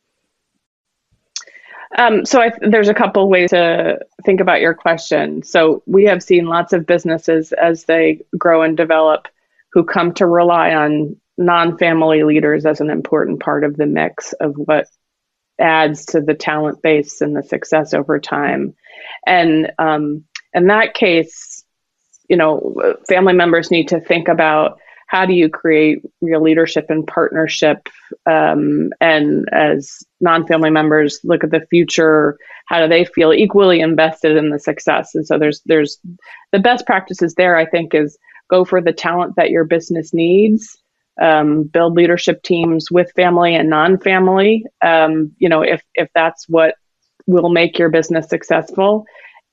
Um, 1.98 2.26
so 2.26 2.42
I, 2.42 2.52
there's 2.62 2.88
a 2.88 2.94
couple 2.94 3.28
ways 3.30 3.50
to 3.50 4.00
think 4.24 4.40
about 4.40 4.62
your 4.62 4.74
question. 4.74 5.42
So 5.44 5.82
we 5.86 6.04
have 6.06 6.22
seen 6.22 6.46
lots 6.46 6.72
of 6.72 6.86
businesses 6.86 7.52
as 7.54 7.86
they 7.86 8.22
grow 8.38 8.62
and 8.62 8.78
develop 8.78 9.28
who 9.72 9.84
come 9.84 10.14
to 10.14 10.26
rely 10.26 10.74
on 10.74 11.16
non-family 11.38 12.24
leaders 12.24 12.66
as 12.66 12.82
an 12.82 12.90
important 12.90 13.40
part 13.40 13.64
of 13.64 13.78
the 13.78 13.86
mix 13.86 14.34
of 14.34 14.54
what 14.56 14.88
adds 15.60 16.06
to 16.06 16.22
the 16.22 16.34
talent 16.34 16.82
base 16.82 17.22
and 17.22 17.36
the 17.36 17.44
success 17.44 17.94
over 17.94 18.20
time. 18.20 18.74
And 19.26 19.72
um, 19.78 20.24
in 20.54 20.68
that 20.68 20.94
case, 20.94 21.64
you 22.30 22.38
know, 22.38 22.96
family 23.08 23.34
members 23.34 23.72
need 23.72 23.88
to 23.90 24.00
think 24.00 24.28
about 24.28 24.80
how 25.10 25.26
do 25.26 25.34
you 25.34 25.50
create 25.50 26.04
real 26.22 26.42
leadership 26.42 26.86
and 26.90 27.06
partnership 27.06 27.90
um, 28.28 28.92
and 29.02 29.50
as 29.52 30.04
non-family 30.22 30.70
members 30.70 31.20
look 31.24 31.44
at 31.44 31.52
the 31.52 31.66
future 31.70 32.38
how 32.68 32.80
do 32.80 32.88
they 32.88 33.04
feel 33.04 33.34
equally 33.34 33.80
invested 33.80 34.38
in 34.38 34.52
the 34.52 34.60
success 34.60 35.16
and 35.16 35.26
so 35.26 35.40
there's 35.40 35.62
there's 35.66 36.00
the 36.52 36.60
best 36.60 36.86
practices 36.86 37.34
there 37.36 37.56
i 37.56 37.66
think 37.66 37.96
is 37.96 38.18
go 38.50 38.66
for 38.66 38.82
the 38.82 38.94
talent 38.94 39.36
that 39.36 39.50
your 39.50 39.64
business 39.64 40.14
needs 40.14 40.80
um, 41.20 41.64
build 41.64 41.96
leadership 41.96 42.44
teams 42.44 42.90
with 42.90 43.12
family 43.16 43.56
and 43.56 43.70
non-family. 43.70 44.66
Um, 44.82 45.32
you 45.38 45.50
know, 45.50 45.62
if 45.62 45.84
if 45.96 46.10
that's 46.16 46.48
what 46.48 46.76
will 47.28 47.50
make 47.50 47.78
your 47.78 47.90
business 47.90 48.30
successful. 48.30 49.06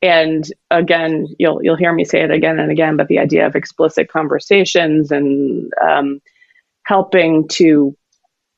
And 0.03 0.45
again, 0.71 1.27
you'll 1.39 1.63
you'll 1.63 1.77
hear 1.77 1.93
me 1.93 2.05
say 2.05 2.23
it 2.23 2.31
again 2.31 2.59
and 2.59 2.71
again, 2.71 2.97
but 2.97 3.09
the 3.09 3.19
idea 3.19 3.47
of 3.47 3.57
explicit 3.57 4.09
conversations 4.09 5.11
and 5.11 5.73
um, 5.83 6.21
helping 6.85 7.49
to 7.49 7.97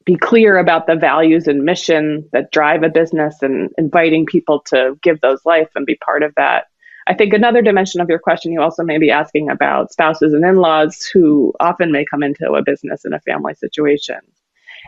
be 0.04 0.16
clear 0.16 0.56
about 0.56 0.86
the 0.86 0.96
values 0.96 1.46
and 1.46 1.64
mission 1.64 2.28
that 2.32 2.50
drive 2.50 2.82
a 2.82 2.88
business 2.88 3.36
and 3.42 3.70
inviting 3.76 4.26
people 4.26 4.60
to 4.60 4.98
give 5.02 5.20
those 5.20 5.44
life 5.44 5.68
and 5.74 5.86
be 5.86 5.96
part 5.96 6.22
of 6.22 6.34
that 6.36 6.66
I 7.08 7.14
think 7.14 7.32
another 7.32 7.62
dimension 7.62 8.02
of 8.02 8.08
your 8.10 8.18
question, 8.18 8.52
you 8.52 8.60
also 8.60 8.84
may 8.84 8.98
be 8.98 9.10
asking 9.10 9.48
about 9.48 9.90
spouses 9.90 10.34
and 10.34 10.44
in 10.44 10.56
laws 10.56 11.08
who 11.12 11.54
often 11.58 11.90
may 11.90 12.04
come 12.04 12.22
into 12.22 12.52
a 12.52 12.62
business 12.62 13.04
in 13.06 13.14
a 13.14 13.20
family 13.20 13.54
situation. 13.54 14.18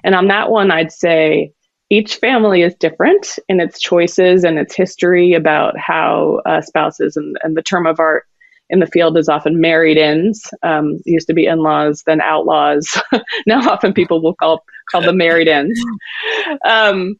And 0.04 0.14
on 0.14 0.28
that 0.28 0.50
one, 0.50 0.70
I'd 0.70 0.92
say 0.92 1.52
each 1.88 2.16
family 2.16 2.62
is 2.62 2.74
different 2.74 3.38
in 3.48 3.58
its 3.58 3.80
choices 3.80 4.44
and 4.44 4.58
its 4.58 4.76
history 4.76 5.32
about 5.32 5.78
how 5.78 6.40
uh, 6.44 6.60
spouses, 6.60 7.16
and, 7.16 7.36
and, 7.42 7.56
the 7.56 7.62
term 7.62 7.86
of 7.86 7.98
art 7.98 8.26
in 8.68 8.78
the 8.78 8.86
field 8.86 9.18
is 9.18 9.28
often 9.28 9.60
married 9.60 9.96
ins. 9.96 10.48
Um, 10.62 10.98
used 11.04 11.26
to 11.26 11.34
be 11.34 11.46
in 11.46 11.58
laws, 11.58 12.04
then 12.06 12.20
outlaws. 12.20 13.00
now, 13.46 13.68
often 13.68 13.92
people 13.92 14.22
will 14.22 14.34
call, 14.34 14.62
call 14.90 15.00
them 15.00 15.16
married 15.16 15.48
ins. 15.48 15.80
Um, 16.64 17.16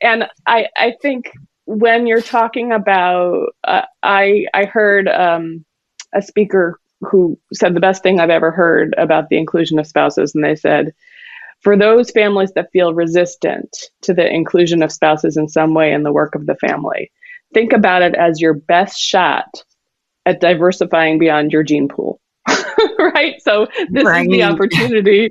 and 0.00 0.28
I, 0.46 0.68
I 0.76 0.94
think 1.00 1.30
when 1.66 2.06
you're 2.06 2.20
talking 2.20 2.72
about, 2.72 3.54
uh, 3.64 3.82
I 4.02 4.46
I 4.54 4.64
heard 4.64 5.08
um, 5.08 5.64
a 6.14 6.22
speaker 6.22 6.78
who 7.00 7.38
said 7.52 7.74
the 7.74 7.80
best 7.80 8.02
thing 8.02 8.20
I've 8.20 8.30
ever 8.30 8.50
heard 8.50 8.94
about 8.98 9.28
the 9.28 9.38
inclusion 9.38 9.78
of 9.78 9.86
spouses, 9.86 10.34
and 10.34 10.44
they 10.44 10.56
said, 10.56 10.92
for 11.60 11.76
those 11.76 12.10
families 12.10 12.52
that 12.54 12.70
feel 12.72 12.94
resistant 12.94 13.74
to 14.02 14.12
the 14.12 14.30
inclusion 14.30 14.82
of 14.82 14.92
spouses 14.92 15.36
in 15.36 15.48
some 15.48 15.74
way 15.74 15.92
in 15.92 16.02
the 16.02 16.12
work 16.12 16.34
of 16.34 16.46
the 16.46 16.56
family, 16.56 17.10
think 17.54 17.72
about 17.72 18.02
it 18.02 18.14
as 18.14 18.40
your 18.40 18.54
best 18.54 18.98
shot 18.98 19.64
at 20.26 20.40
diversifying 20.40 21.18
beyond 21.18 21.52
your 21.52 21.62
gene 21.62 21.88
pool. 21.88 22.20
right? 22.98 23.40
So 23.40 23.66
this 23.90 24.04
right. 24.04 24.26
is 24.26 24.28
the 24.28 24.42
opportunity 24.42 25.30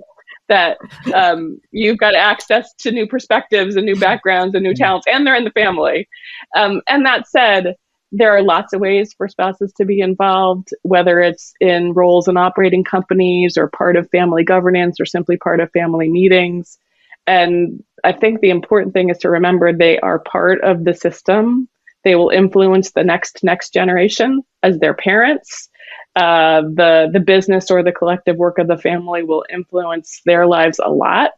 that 0.49 0.77
um, 1.13 1.59
you've 1.71 1.97
got 1.97 2.15
access 2.15 2.73
to 2.79 2.91
new 2.91 3.07
perspectives 3.07 3.75
and 3.75 3.85
new 3.85 3.95
backgrounds 3.95 4.55
and 4.55 4.63
new 4.63 4.73
talents, 4.73 5.07
and 5.07 5.25
they're 5.25 5.35
in 5.35 5.45
the 5.45 5.51
family. 5.51 6.07
Um, 6.55 6.81
and 6.87 7.05
that 7.05 7.27
said, 7.27 7.75
there 8.11 8.31
are 8.31 8.43
lots 8.43 8.73
of 8.73 8.79
ways 8.79 9.11
for 9.17 9.27
spouses 9.27 9.73
to 9.73 9.85
be 9.85 9.99
involved, 9.99 10.69
whether 10.83 11.19
it's 11.19 11.53
in 11.59 11.93
roles 11.93 12.27
in 12.27 12.37
operating 12.37 12.83
companies 12.83 13.57
or 13.57 13.67
part 13.69 13.95
of 13.95 14.09
family 14.11 14.43
governance 14.43 14.99
or 14.99 15.05
simply 15.05 15.35
part 15.35 15.59
of 15.59 15.71
family 15.71 16.09
meetings. 16.09 16.77
And 17.25 17.83
I 18.03 18.11
think 18.11 18.39
the 18.39 18.51
important 18.51 18.93
thing 18.93 19.09
is 19.09 19.17
to 19.19 19.29
remember 19.29 19.73
they 19.73 19.99
are 19.99 20.19
part 20.19 20.61
of 20.61 20.83
the 20.83 20.93
system. 20.93 21.67
They 22.03 22.15
will 22.15 22.29
influence 22.29 22.91
the 22.91 23.03
next 23.03 23.43
next 23.43 23.73
generation 23.73 24.43
as 24.61 24.77
their 24.77 24.93
parents 24.93 25.69
uh, 26.15 26.61
the 26.61 27.09
the 27.11 27.19
business 27.19 27.71
or 27.71 27.83
the 27.83 27.91
collective 27.91 28.35
work 28.37 28.59
of 28.59 28.67
the 28.67 28.77
family 28.77 29.23
will 29.23 29.45
influence 29.51 30.21
their 30.25 30.45
lives 30.45 30.79
a 30.83 30.91
lot. 30.91 31.31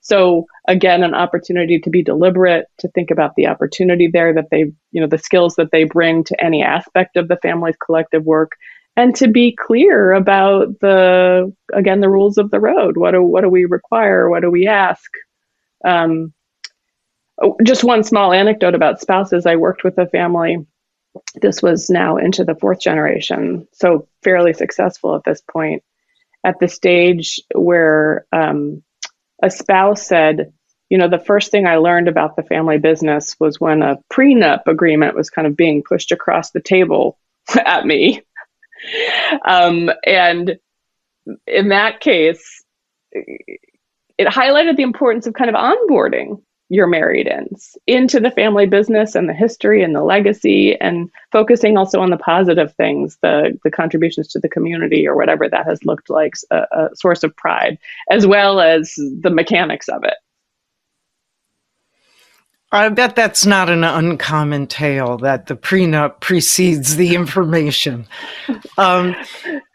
So 0.00 0.44
again, 0.68 1.02
an 1.02 1.14
opportunity 1.14 1.78
to 1.80 1.90
be 1.90 2.02
deliberate, 2.02 2.66
to 2.78 2.88
think 2.88 3.10
about 3.10 3.34
the 3.36 3.46
opportunity 3.46 4.08
there 4.12 4.34
that 4.34 4.48
they, 4.50 4.70
you 4.92 5.00
know, 5.00 5.06
the 5.06 5.18
skills 5.18 5.54
that 5.56 5.70
they 5.72 5.84
bring 5.84 6.24
to 6.24 6.44
any 6.44 6.62
aspect 6.62 7.16
of 7.16 7.28
the 7.28 7.38
family's 7.38 7.76
collective 7.84 8.24
work, 8.24 8.52
and 8.96 9.14
to 9.16 9.28
be 9.28 9.56
clear 9.58 10.12
about 10.12 10.68
the 10.80 11.52
again 11.72 12.00
the 12.00 12.10
rules 12.10 12.38
of 12.38 12.50
the 12.50 12.60
road. 12.60 12.96
What 12.96 13.12
do 13.12 13.22
what 13.22 13.42
do 13.42 13.48
we 13.48 13.64
require? 13.66 14.28
What 14.30 14.42
do 14.42 14.50
we 14.50 14.66
ask? 14.66 15.10
Um, 15.86 16.32
oh, 17.42 17.56
just 17.64 17.84
one 17.84 18.04
small 18.04 18.32
anecdote 18.32 18.74
about 18.74 19.00
spouses. 19.00 19.46
I 19.46 19.56
worked 19.56 19.84
with 19.84 19.98
a 19.98 20.06
family 20.08 20.58
this 21.40 21.62
was 21.62 21.90
now 21.90 22.16
into 22.16 22.44
the 22.44 22.54
fourth 22.54 22.80
generation, 22.80 23.66
so 23.72 24.08
fairly 24.22 24.52
successful 24.52 25.14
at 25.14 25.24
this 25.24 25.42
point. 25.50 25.82
At 26.44 26.58
the 26.60 26.68
stage 26.68 27.40
where 27.54 28.26
um, 28.32 28.82
a 29.42 29.50
spouse 29.50 30.06
said, 30.06 30.52
you 30.90 30.98
know, 30.98 31.08
the 31.08 31.18
first 31.18 31.50
thing 31.50 31.66
I 31.66 31.76
learned 31.76 32.08
about 32.08 32.36
the 32.36 32.42
family 32.42 32.78
business 32.78 33.34
was 33.40 33.58
when 33.58 33.82
a 33.82 33.98
prenup 34.12 34.66
agreement 34.66 35.16
was 35.16 35.30
kind 35.30 35.46
of 35.46 35.56
being 35.56 35.82
pushed 35.82 36.12
across 36.12 36.50
the 36.50 36.60
table 36.60 37.18
at 37.64 37.86
me. 37.86 38.22
um, 39.46 39.90
and 40.06 40.58
in 41.46 41.68
that 41.70 42.00
case, 42.00 42.62
it 43.12 44.28
highlighted 44.28 44.76
the 44.76 44.82
importance 44.82 45.26
of 45.26 45.34
kind 45.34 45.48
of 45.48 45.56
onboarding 45.56 46.42
your 46.68 46.86
married 46.86 47.26
ins 47.26 47.76
into 47.86 48.18
the 48.18 48.30
family 48.30 48.66
business 48.66 49.14
and 49.14 49.28
the 49.28 49.34
history 49.34 49.82
and 49.82 49.94
the 49.94 50.02
legacy 50.02 50.78
and 50.80 51.10
focusing 51.30 51.76
also 51.76 52.00
on 52.00 52.10
the 52.10 52.16
positive 52.16 52.74
things 52.74 53.18
the 53.22 53.58
the 53.64 53.70
contributions 53.70 54.28
to 54.28 54.38
the 54.38 54.48
community 54.48 55.06
or 55.06 55.14
whatever 55.14 55.48
that 55.48 55.66
has 55.66 55.84
looked 55.84 56.08
like 56.08 56.32
a, 56.50 56.62
a 56.72 56.88
source 56.94 57.22
of 57.22 57.36
pride 57.36 57.78
as 58.10 58.26
well 58.26 58.60
as 58.60 58.94
the 59.20 59.30
mechanics 59.30 59.88
of 59.88 60.04
it 60.04 60.14
I 62.72 62.88
bet 62.88 63.14
that's 63.14 63.46
not 63.46 63.70
an 63.70 63.84
uncommon 63.84 64.66
tale 64.66 65.18
that 65.18 65.46
the 65.46 65.54
prenup 65.54 66.20
precedes 66.20 66.96
the 66.96 67.14
information. 67.14 68.06
Um, 68.76 69.14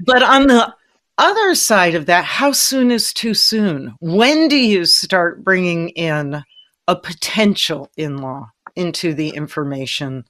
but 0.05 0.21
on 0.21 0.47
the 0.47 0.75
other 1.17 1.55
side 1.55 1.95
of 1.95 2.07
that, 2.07 2.25
how 2.25 2.51
soon 2.51 2.91
is 2.91 3.13
too 3.13 3.33
soon? 3.33 3.95
When 4.01 4.49
do 4.49 4.57
you 4.57 4.83
start 4.83 5.45
bringing 5.45 5.89
in 5.89 6.43
a 6.89 6.95
potential 6.95 7.91
in 7.95 8.17
law 8.17 8.49
into 8.75 9.13
the 9.13 9.29
information 9.29 10.25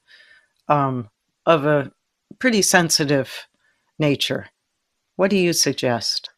um, 0.68 1.10
of 1.46 1.66
a 1.66 1.90
pretty 2.38 2.62
sensitive 2.62 3.48
nature. 3.98 4.48
What 5.16 5.30
do 5.30 5.38
you 5.38 5.54
suggest? 5.54 6.30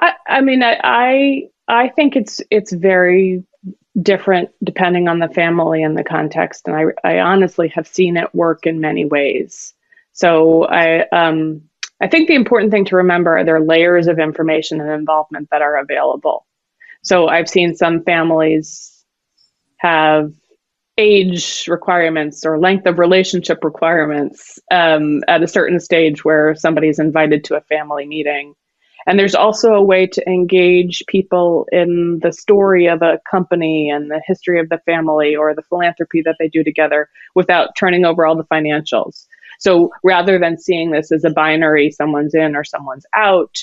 I, 0.00 0.12
I 0.28 0.40
mean, 0.40 0.62
I, 0.62 0.78
I 0.84 1.42
I 1.66 1.88
think 1.88 2.14
it's 2.14 2.40
it's 2.48 2.72
very 2.72 3.42
different 4.00 4.50
depending 4.62 5.08
on 5.08 5.18
the 5.18 5.28
family 5.28 5.82
and 5.82 5.98
the 5.98 6.04
context, 6.04 6.68
and 6.68 6.76
I 6.76 6.84
I 7.02 7.18
honestly 7.18 7.68
have 7.74 7.88
seen 7.88 8.16
it 8.16 8.32
work 8.36 8.66
in 8.66 8.80
many 8.80 9.04
ways. 9.04 9.74
So 10.12 10.64
I 10.68 11.08
um 11.08 11.62
I 12.00 12.06
think 12.06 12.28
the 12.28 12.36
important 12.36 12.70
thing 12.70 12.84
to 12.84 12.96
remember 12.96 13.36
are 13.36 13.44
there 13.44 13.60
layers 13.60 14.06
of 14.06 14.20
information 14.20 14.80
and 14.80 14.90
involvement 14.90 15.48
that 15.50 15.62
are 15.62 15.76
available. 15.76 16.46
So 17.02 17.26
I've 17.26 17.48
seen 17.48 17.74
some 17.74 18.04
families 18.04 18.93
have 19.84 20.32
age 20.96 21.66
requirements 21.68 22.46
or 22.46 22.58
length 22.58 22.86
of 22.86 22.98
relationship 22.98 23.62
requirements 23.62 24.58
um, 24.70 25.22
at 25.28 25.42
a 25.42 25.48
certain 25.48 25.78
stage 25.78 26.24
where 26.24 26.54
somebody's 26.54 26.98
invited 26.98 27.44
to 27.44 27.56
a 27.56 27.60
family 27.60 28.06
meeting. 28.06 28.54
And 29.06 29.18
there's 29.18 29.34
also 29.34 29.74
a 29.74 29.82
way 29.82 30.06
to 30.06 30.26
engage 30.26 31.02
people 31.06 31.66
in 31.70 32.20
the 32.22 32.32
story 32.32 32.86
of 32.86 33.02
a 33.02 33.20
company 33.30 33.90
and 33.90 34.10
the 34.10 34.22
history 34.26 34.58
of 34.58 34.70
the 34.70 34.80
family 34.86 35.36
or 35.36 35.54
the 35.54 35.62
philanthropy 35.68 36.22
that 36.22 36.36
they 36.38 36.48
do 36.48 36.64
together 36.64 37.10
without 37.34 37.76
turning 37.76 38.06
over 38.06 38.24
all 38.24 38.36
the 38.36 38.44
financials. 38.44 39.26
So 39.58 39.90
rather 40.02 40.38
than 40.38 40.56
seeing 40.56 40.90
this 40.90 41.12
as 41.12 41.24
a 41.24 41.30
binary, 41.30 41.90
someone's 41.90 42.34
in 42.34 42.56
or 42.56 42.64
someone's 42.64 43.04
out, 43.14 43.54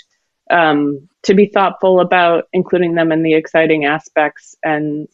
um, 0.51 1.09
to 1.23 1.33
be 1.33 1.47
thoughtful 1.47 1.99
about 1.99 2.43
including 2.53 2.93
them 2.93 3.11
in 3.11 3.23
the 3.23 3.33
exciting 3.33 3.85
aspects 3.85 4.55
and 4.63 5.07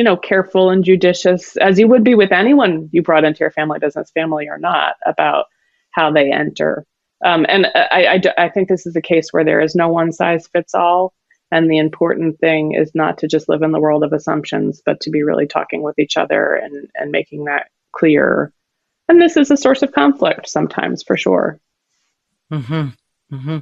you 0.00 0.04
know 0.04 0.16
careful 0.16 0.70
and 0.70 0.82
judicious 0.82 1.58
as 1.58 1.78
you 1.78 1.86
would 1.86 2.02
be 2.02 2.14
with 2.14 2.32
anyone 2.32 2.88
you 2.90 3.02
brought 3.02 3.22
into 3.22 3.40
your 3.40 3.50
family 3.50 3.78
business 3.78 4.10
family 4.12 4.48
or 4.48 4.56
not 4.56 4.94
about 5.04 5.44
how 5.90 6.10
they 6.10 6.32
enter 6.32 6.86
um, 7.22 7.44
and 7.50 7.66
I, 7.74 8.22
I, 8.38 8.44
I 8.44 8.48
think 8.48 8.70
this 8.70 8.86
is 8.86 8.96
a 8.96 9.02
case 9.02 9.30
where 9.30 9.44
there 9.44 9.60
is 9.60 9.74
no 9.74 9.90
one 9.90 10.10
size 10.10 10.46
fits 10.46 10.74
all 10.74 11.12
and 11.50 11.70
the 11.70 11.76
important 11.76 12.40
thing 12.40 12.72
is 12.72 12.92
not 12.94 13.18
to 13.18 13.28
just 13.28 13.46
live 13.46 13.60
in 13.60 13.72
the 13.72 13.78
world 13.78 14.02
of 14.02 14.14
assumptions 14.14 14.80
but 14.86 15.00
to 15.00 15.10
be 15.10 15.22
really 15.22 15.46
talking 15.46 15.82
with 15.82 15.98
each 15.98 16.16
other 16.16 16.54
and, 16.54 16.88
and 16.94 17.10
making 17.10 17.44
that 17.44 17.68
clear 17.92 18.54
and 19.06 19.20
this 19.20 19.36
is 19.36 19.50
a 19.50 19.56
source 19.58 19.82
of 19.82 19.92
conflict 19.92 20.48
sometimes 20.48 21.02
for 21.02 21.18
sure 21.18 21.60
mm-hmm. 22.50 23.36
Mm-hmm. 23.36 23.58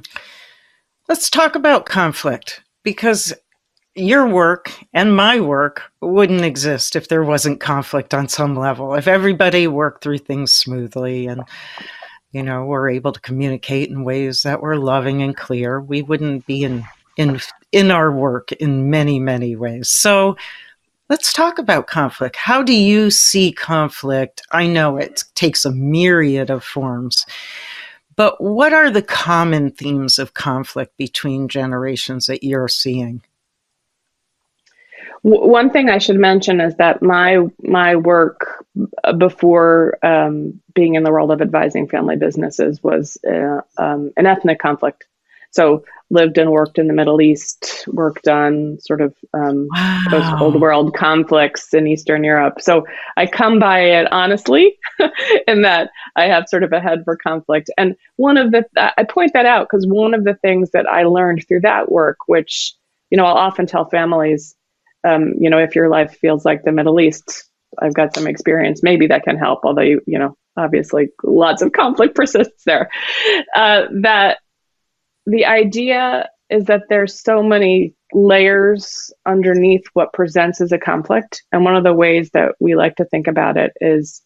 let's 1.09 1.29
talk 1.29 1.55
about 1.55 1.85
conflict 1.85 2.63
because 2.83 3.33
your 3.95 4.27
work 4.27 4.71
and 4.93 5.15
my 5.15 5.39
work 5.39 5.83
wouldn't 6.01 6.45
exist 6.45 6.95
if 6.95 7.07
there 7.07 7.23
wasn't 7.23 7.59
conflict 7.59 8.13
on 8.13 8.27
some 8.27 8.55
level. 8.55 8.93
If 8.93 9.07
everybody 9.07 9.67
worked 9.67 10.03
through 10.03 10.19
things 10.19 10.51
smoothly 10.51 11.27
and 11.27 11.43
you 12.31 12.43
know 12.43 12.65
were 12.65 12.89
able 12.89 13.11
to 13.11 13.19
communicate 13.21 13.89
in 13.89 14.03
ways 14.03 14.43
that 14.43 14.61
were 14.61 14.77
loving 14.77 15.21
and 15.21 15.35
clear, 15.35 15.81
we 15.81 16.01
wouldn't 16.01 16.45
be 16.45 16.63
in 16.63 16.83
in 17.17 17.39
in 17.71 17.91
our 17.91 18.11
work 18.11 18.51
in 18.53 18.89
many 18.89 19.19
many 19.19 19.55
ways. 19.55 19.89
So 19.89 20.37
let's 21.09 21.33
talk 21.33 21.57
about 21.57 21.87
conflict. 21.87 22.35
How 22.35 22.61
do 22.61 22.73
you 22.73 23.09
see 23.09 23.51
conflict? 23.51 24.41
I 24.51 24.67
know 24.67 24.97
it 24.97 25.23
takes 25.35 25.65
a 25.65 25.71
myriad 25.71 26.49
of 26.49 26.63
forms. 26.63 27.25
But 28.15 28.41
what 28.43 28.73
are 28.73 28.91
the 28.91 29.01
common 29.01 29.71
themes 29.71 30.19
of 30.19 30.33
conflict 30.33 30.97
between 30.97 31.47
generations 31.47 32.25
that 32.25 32.43
you're 32.43 32.67
seeing? 32.67 33.21
One 35.21 35.69
thing 35.69 35.89
I 35.89 35.97
should 35.97 36.17
mention 36.17 36.61
is 36.61 36.75
that 36.75 37.01
my 37.01 37.39
my 37.61 37.95
work 37.95 38.65
uh, 39.03 39.13
before 39.13 39.97
um, 40.03 40.61
being 40.73 40.95
in 40.95 41.03
the 41.03 41.11
world 41.11 41.31
of 41.31 41.41
advising 41.41 41.87
family 41.87 42.15
businesses 42.15 42.81
was 42.83 43.17
uh, 43.29 43.61
um, 43.77 44.11
an 44.17 44.25
ethnic 44.25 44.59
conflict. 44.59 45.05
So 45.51 45.83
lived 46.11 46.37
and 46.37 46.51
worked 46.51 46.79
in 46.79 46.87
the 46.87 46.93
Middle 46.93 47.21
East, 47.21 47.85
worked 47.87 48.27
on 48.27 48.79
sort 48.79 49.01
of 49.01 49.15
um, 49.33 49.67
wow. 49.75 50.01
those 50.09 50.41
old 50.41 50.61
world 50.61 50.95
conflicts 50.95 51.73
in 51.73 51.87
Eastern 51.87 52.23
Europe. 52.23 52.61
So 52.61 52.85
I 53.17 53.25
come 53.25 53.59
by 53.59 53.79
it 53.79 54.11
honestly, 54.11 54.77
in 55.47 55.63
that 55.63 55.91
I 56.15 56.25
have 56.25 56.47
sort 56.47 56.63
of 56.63 56.71
a 56.71 56.79
head 56.79 57.03
for 57.03 57.15
conflict. 57.15 57.69
And 57.77 57.95
one 58.15 58.37
of 58.37 58.51
the 58.51 58.65
I 58.77 59.03
point 59.03 59.33
that 59.33 59.45
out 59.45 59.67
because 59.69 59.85
one 59.87 60.13
of 60.13 60.23
the 60.23 60.35
things 60.35 60.71
that 60.71 60.87
I 60.87 61.03
learned 61.03 61.47
through 61.47 61.61
that 61.61 61.91
work, 61.91 62.17
which 62.27 62.73
you 63.09 63.17
know 63.17 63.25
I'll 63.25 63.37
often 63.37 63.65
tell 63.65 63.89
families 63.89 64.55
um, 65.07 65.33
you 65.39 65.49
know, 65.49 65.59
if 65.59 65.75
your 65.75 65.89
life 65.89 66.17
feels 66.19 66.45
like 66.45 66.63
the 66.63 66.71
Middle 66.71 66.99
East, 66.99 67.49
I've 67.81 67.93
got 67.93 68.13
some 68.13 68.27
experience. 68.27 68.83
Maybe 68.83 69.07
that 69.07 69.23
can 69.23 69.37
help, 69.37 69.61
although 69.63 69.81
you, 69.81 70.01
you 70.05 70.19
know, 70.19 70.35
obviously 70.57 71.09
lots 71.23 71.61
of 71.61 71.71
conflict 71.73 72.15
persists 72.15 72.63
there. 72.65 72.89
Uh, 73.55 73.83
that 74.01 74.39
the 75.25 75.45
idea 75.45 76.29
is 76.49 76.65
that 76.65 76.83
there's 76.89 77.21
so 77.21 77.43
many 77.43 77.93
layers 78.11 79.13
underneath 79.25 79.83
what 79.93 80.13
presents 80.13 80.61
as 80.61 80.71
a 80.71 80.79
conflict, 80.79 81.43
and 81.51 81.63
one 81.63 81.75
of 81.75 81.83
the 81.83 81.93
ways 81.93 82.31
that 82.33 82.55
we 82.59 82.75
like 82.75 82.95
to 82.95 83.05
think 83.05 83.27
about 83.27 83.55
it 83.55 83.71
is 83.79 84.23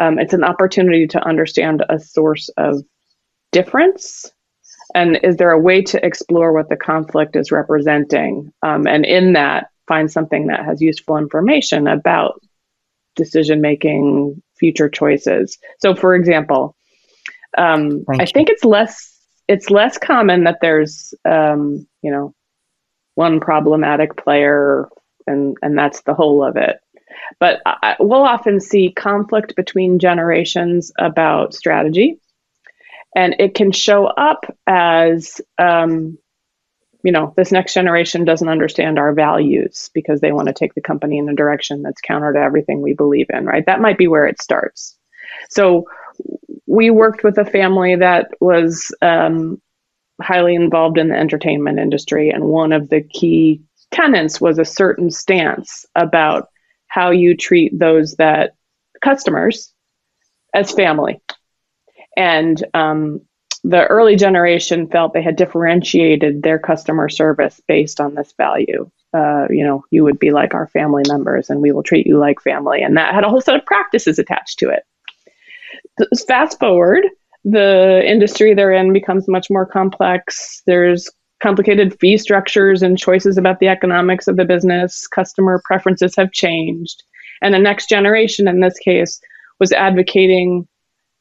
um, 0.00 0.18
it's 0.18 0.32
an 0.32 0.44
opportunity 0.44 1.06
to 1.08 1.26
understand 1.26 1.84
a 1.88 1.98
source 1.98 2.48
of 2.56 2.82
difference 3.52 4.32
and 4.94 5.20
is 5.22 5.36
there 5.36 5.50
a 5.50 5.60
way 5.60 5.82
to 5.82 6.04
explore 6.04 6.52
what 6.52 6.68
the 6.68 6.76
conflict 6.76 7.36
is 7.36 7.52
representing 7.52 8.52
um, 8.62 8.86
and 8.86 9.04
in 9.04 9.34
that 9.34 9.66
find 9.92 10.10
something 10.10 10.46
that 10.46 10.64
has 10.64 10.80
useful 10.80 11.18
information 11.18 11.86
about 11.86 12.40
decision 13.14 13.60
making, 13.60 14.42
future 14.58 14.88
choices. 14.88 15.58
So, 15.80 15.94
for 15.94 16.14
example, 16.14 16.74
um, 17.58 18.06
I 18.08 18.24
think 18.24 18.48
it's 18.48 18.64
less 18.64 18.94
it's 19.48 19.68
less 19.68 19.98
common 19.98 20.44
that 20.44 20.60
there's 20.62 21.12
um, 21.26 21.86
you 22.00 22.10
know 22.10 22.34
one 23.16 23.38
problematic 23.38 24.16
player 24.16 24.88
and 25.26 25.58
and 25.60 25.76
that's 25.76 26.00
the 26.02 26.14
whole 26.14 26.42
of 26.42 26.56
it. 26.56 26.78
But 27.38 27.60
I, 27.66 27.96
we'll 28.00 28.22
often 28.22 28.58
see 28.60 28.92
conflict 28.92 29.54
between 29.56 29.98
generations 29.98 30.90
about 30.98 31.52
strategy, 31.52 32.18
and 33.14 33.36
it 33.38 33.54
can 33.54 33.72
show 33.72 34.06
up 34.06 34.46
as 34.66 35.42
um, 35.58 36.16
you 37.02 37.12
know, 37.12 37.34
this 37.36 37.52
next 37.52 37.74
generation 37.74 38.24
doesn't 38.24 38.48
understand 38.48 38.98
our 38.98 39.12
values 39.12 39.90
because 39.92 40.20
they 40.20 40.32
want 40.32 40.48
to 40.48 40.54
take 40.54 40.74
the 40.74 40.80
company 40.80 41.18
in 41.18 41.28
a 41.28 41.34
direction 41.34 41.82
that's 41.82 42.00
counter 42.00 42.32
to 42.32 42.38
everything 42.38 42.80
we 42.80 42.94
believe 42.94 43.26
in, 43.30 43.44
right? 43.44 43.66
That 43.66 43.80
might 43.80 43.98
be 43.98 44.06
where 44.06 44.26
it 44.26 44.40
starts. 44.40 44.96
So 45.50 45.86
we 46.66 46.90
worked 46.90 47.24
with 47.24 47.38
a 47.38 47.44
family 47.44 47.96
that 47.96 48.28
was 48.40 48.94
um, 49.02 49.60
highly 50.20 50.54
involved 50.54 50.98
in 50.98 51.08
the 51.08 51.16
entertainment 51.16 51.78
industry, 51.78 52.30
and 52.30 52.44
one 52.44 52.72
of 52.72 52.88
the 52.88 53.02
key 53.02 53.62
tenants 53.90 54.40
was 54.40 54.58
a 54.58 54.64
certain 54.64 55.10
stance 55.10 55.84
about 55.94 56.48
how 56.86 57.10
you 57.10 57.36
treat 57.36 57.78
those 57.78 58.16
that 58.16 58.54
customers 59.00 59.72
as 60.54 60.72
family. 60.72 61.20
And 62.16 62.62
um, 62.74 63.22
the 63.64 63.86
early 63.86 64.16
generation 64.16 64.88
felt 64.88 65.12
they 65.12 65.22
had 65.22 65.36
differentiated 65.36 66.42
their 66.42 66.58
customer 66.58 67.08
service 67.08 67.60
based 67.68 68.00
on 68.00 68.14
this 68.14 68.32
value. 68.36 68.90
Uh, 69.14 69.46
you 69.50 69.64
know, 69.64 69.84
you 69.90 70.02
would 70.02 70.18
be 70.18 70.30
like 70.30 70.54
our 70.54 70.66
family 70.68 71.02
members 71.06 71.50
and 71.50 71.60
we 71.60 71.70
will 71.70 71.82
treat 71.82 72.06
you 72.06 72.18
like 72.18 72.40
family. 72.40 72.82
And 72.82 72.96
that 72.96 73.14
had 73.14 73.24
a 73.24 73.28
whole 73.28 73.40
set 73.40 73.54
of 73.54 73.66
practices 73.66 74.18
attached 74.18 74.58
to 74.58 74.70
it. 74.70 74.84
Fast 76.26 76.58
forward, 76.58 77.04
the 77.44 78.02
industry 78.04 78.54
they're 78.54 78.72
in 78.72 78.92
becomes 78.92 79.28
much 79.28 79.50
more 79.50 79.66
complex. 79.66 80.62
There's 80.66 81.10
complicated 81.42 81.98
fee 82.00 82.16
structures 82.16 82.82
and 82.82 82.98
choices 82.98 83.36
about 83.36 83.60
the 83.60 83.68
economics 83.68 84.28
of 84.28 84.36
the 84.36 84.44
business. 84.44 85.06
Customer 85.06 85.60
preferences 85.64 86.16
have 86.16 86.32
changed. 86.32 87.02
And 87.42 87.52
the 87.52 87.58
next 87.58 87.88
generation, 87.88 88.48
in 88.48 88.60
this 88.60 88.78
case, 88.78 89.20
was 89.60 89.72
advocating 89.72 90.66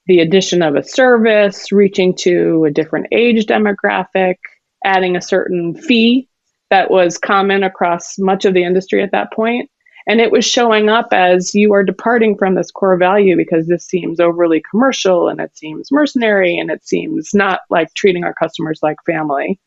the 0.07 0.19
addition 0.19 0.61
of 0.61 0.75
a 0.75 0.83
service, 0.83 1.71
reaching 1.71 2.15
to 2.15 2.65
a 2.65 2.71
different 2.71 3.07
age 3.11 3.45
demographic, 3.45 4.35
adding 4.83 5.15
a 5.15 5.21
certain 5.21 5.75
fee 5.75 6.27
that 6.69 6.89
was 6.89 7.17
common 7.17 7.63
across 7.63 8.17
much 8.17 8.45
of 8.45 8.53
the 8.53 8.63
industry 8.63 9.03
at 9.03 9.11
that 9.11 9.31
point. 9.33 9.69
And 10.07 10.19
it 10.19 10.31
was 10.31 10.43
showing 10.43 10.89
up 10.89 11.09
as 11.11 11.53
you 11.53 11.73
are 11.73 11.83
departing 11.83 12.35
from 12.35 12.55
this 12.55 12.71
core 12.71 12.97
value 12.97 13.37
because 13.37 13.67
this 13.67 13.85
seems 13.85 14.19
overly 14.19 14.63
commercial 14.71 15.27
and 15.29 15.39
it 15.39 15.55
seems 15.55 15.91
mercenary 15.91 16.57
and 16.57 16.71
it 16.71 16.83
seems 16.83 17.29
not 17.33 17.61
like 17.69 17.93
treating 17.93 18.23
our 18.23 18.33
customers 18.33 18.79
like 18.81 18.97
family. 19.05 19.59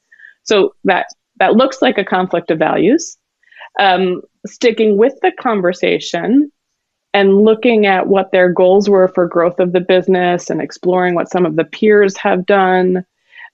So 0.42 0.74
that 0.84 1.06
that 1.38 1.54
looks 1.54 1.80
like 1.82 1.98
a 1.98 2.04
conflict 2.04 2.50
of 2.50 2.58
values. 2.58 3.16
Um, 3.78 4.22
sticking 4.46 4.96
with 4.96 5.14
the 5.22 5.32
conversation, 5.40 6.50
and 7.14 7.42
looking 7.42 7.86
at 7.86 8.08
what 8.08 8.30
their 8.32 8.52
goals 8.52 8.90
were 8.90 9.08
for 9.08 9.26
growth 9.26 9.58
of 9.60 9.72
the 9.72 9.80
business 9.80 10.50
and 10.50 10.60
exploring 10.60 11.14
what 11.14 11.30
some 11.30 11.46
of 11.46 11.56
the 11.56 11.64
peers 11.64 12.16
have 12.18 12.44
done 12.44 13.04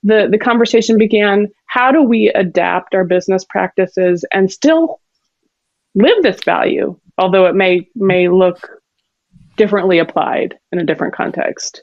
the 0.03 0.29
the 0.31 0.39
conversation 0.39 0.99
began 0.99 1.47
how 1.67 1.93
do 1.93 2.03
we 2.03 2.31
adapt 2.31 2.95
our 2.95 3.05
business 3.05 3.45
practices 3.45 4.25
and 4.33 4.51
still 4.51 5.01
live 5.95 6.23
this 6.23 6.43
value 6.43 6.99
although 7.21 7.47
it 7.47 7.55
may 7.55 7.87
may 7.95 8.29
look 8.29 8.69
differently 9.57 9.99
applied 9.99 10.59
in 10.73 10.79
a 10.79 10.85
different 10.85 11.15
context? 11.15 11.83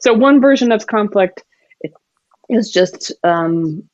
So 0.00 0.12
one 0.12 0.40
version 0.40 0.72
of 0.72 0.86
conflict 0.88 1.44
is 2.48 2.70
just 2.70 3.12
um, 3.22 3.88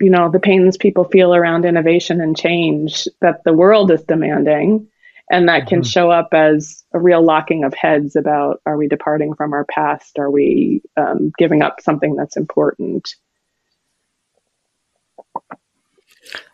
you 0.00 0.10
know 0.10 0.30
the 0.30 0.38
pains 0.38 0.76
people 0.76 1.04
feel 1.04 1.34
around 1.34 1.64
innovation 1.64 2.20
and 2.20 2.36
change 2.36 3.08
that 3.20 3.42
the 3.44 3.54
world 3.54 3.90
is 3.90 4.02
demanding 4.02 4.86
and 5.30 5.48
that 5.48 5.66
can 5.66 5.80
mm-hmm. 5.80 5.88
show 5.88 6.10
up 6.10 6.28
as 6.32 6.84
a 6.92 6.98
real 6.98 7.22
locking 7.22 7.64
of 7.64 7.74
heads 7.74 8.16
about 8.16 8.60
are 8.66 8.76
we 8.76 8.88
departing 8.88 9.34
from 9.34 9.52
our 9.52 9.64
past? 9.66 10.18
Are 10.18 10.30
we 10.30 10.82
um, 10.96 11.32
giving 11.38 11.62
up 11.62 11.80
something 11.80 12.16
that's 12.16 12.36
important? 12.36 13.08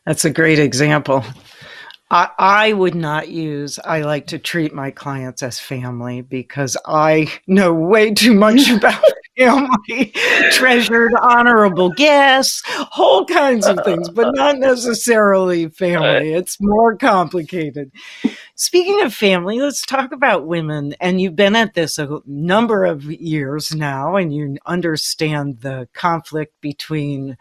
That's 0.06 0.24
a 0.24 0.30
great 0.30 0.58
example. 0.58 1.24
I, 2.10 2.28
I 2.38 2.72
would 2.72 2.94
not 2.94 3.28
use, 3.28 3.78
I 3.84 4.02
like 4.02 4.28
to 4.28 4.38
treat 4.38 4.74
my 4.74 4.90
clients 4.90 5.42
as 5.42 5.58
family 5.58 6.20
because 6.20 6.76
I 6.86 7.32
know 7.46 7.72
way 7.72 8.12
too 8.12 8.34
much 8.34 8.68
about 8.70 9.02
family, 9.36 10.12
treasured, 10.52 11.12
honorable 11.20 11.90
guests, 11.90 12.62
whole 12.66 13.24
kinds 13.24 13.66
of 13.66 13.78
things, 13.84 14.08
but 14.08 14.32
not 14.34 14.58
necessarily 14.58 15.68
family. 15.68 16.32
It's 16.32 16.58
more 16.60 16.96
complicated. 16.96 17.92
Speaking 18.54 19.02
of 19.02 19.12
family, 19.12 19.60
let's 19.60 19.82
talk 19.82 20.12
about 20.12 20.46
women. 20.46 20.94
And 21.00 21.20
you've 21.20 21.36
been 21.36 21.56
at 21.56 21.74
this 21.74 21.98
a 21.98 22.20
number 22.26 22.84
of 22.84 23.04
years 23.04 23.74
now, 23.74 24.16
and 24.16 24.32
you 24.32 24.56
understand 24.66 25.60
the 25.60 25.88
conflict 25.92 26.60
between 26.60 27.36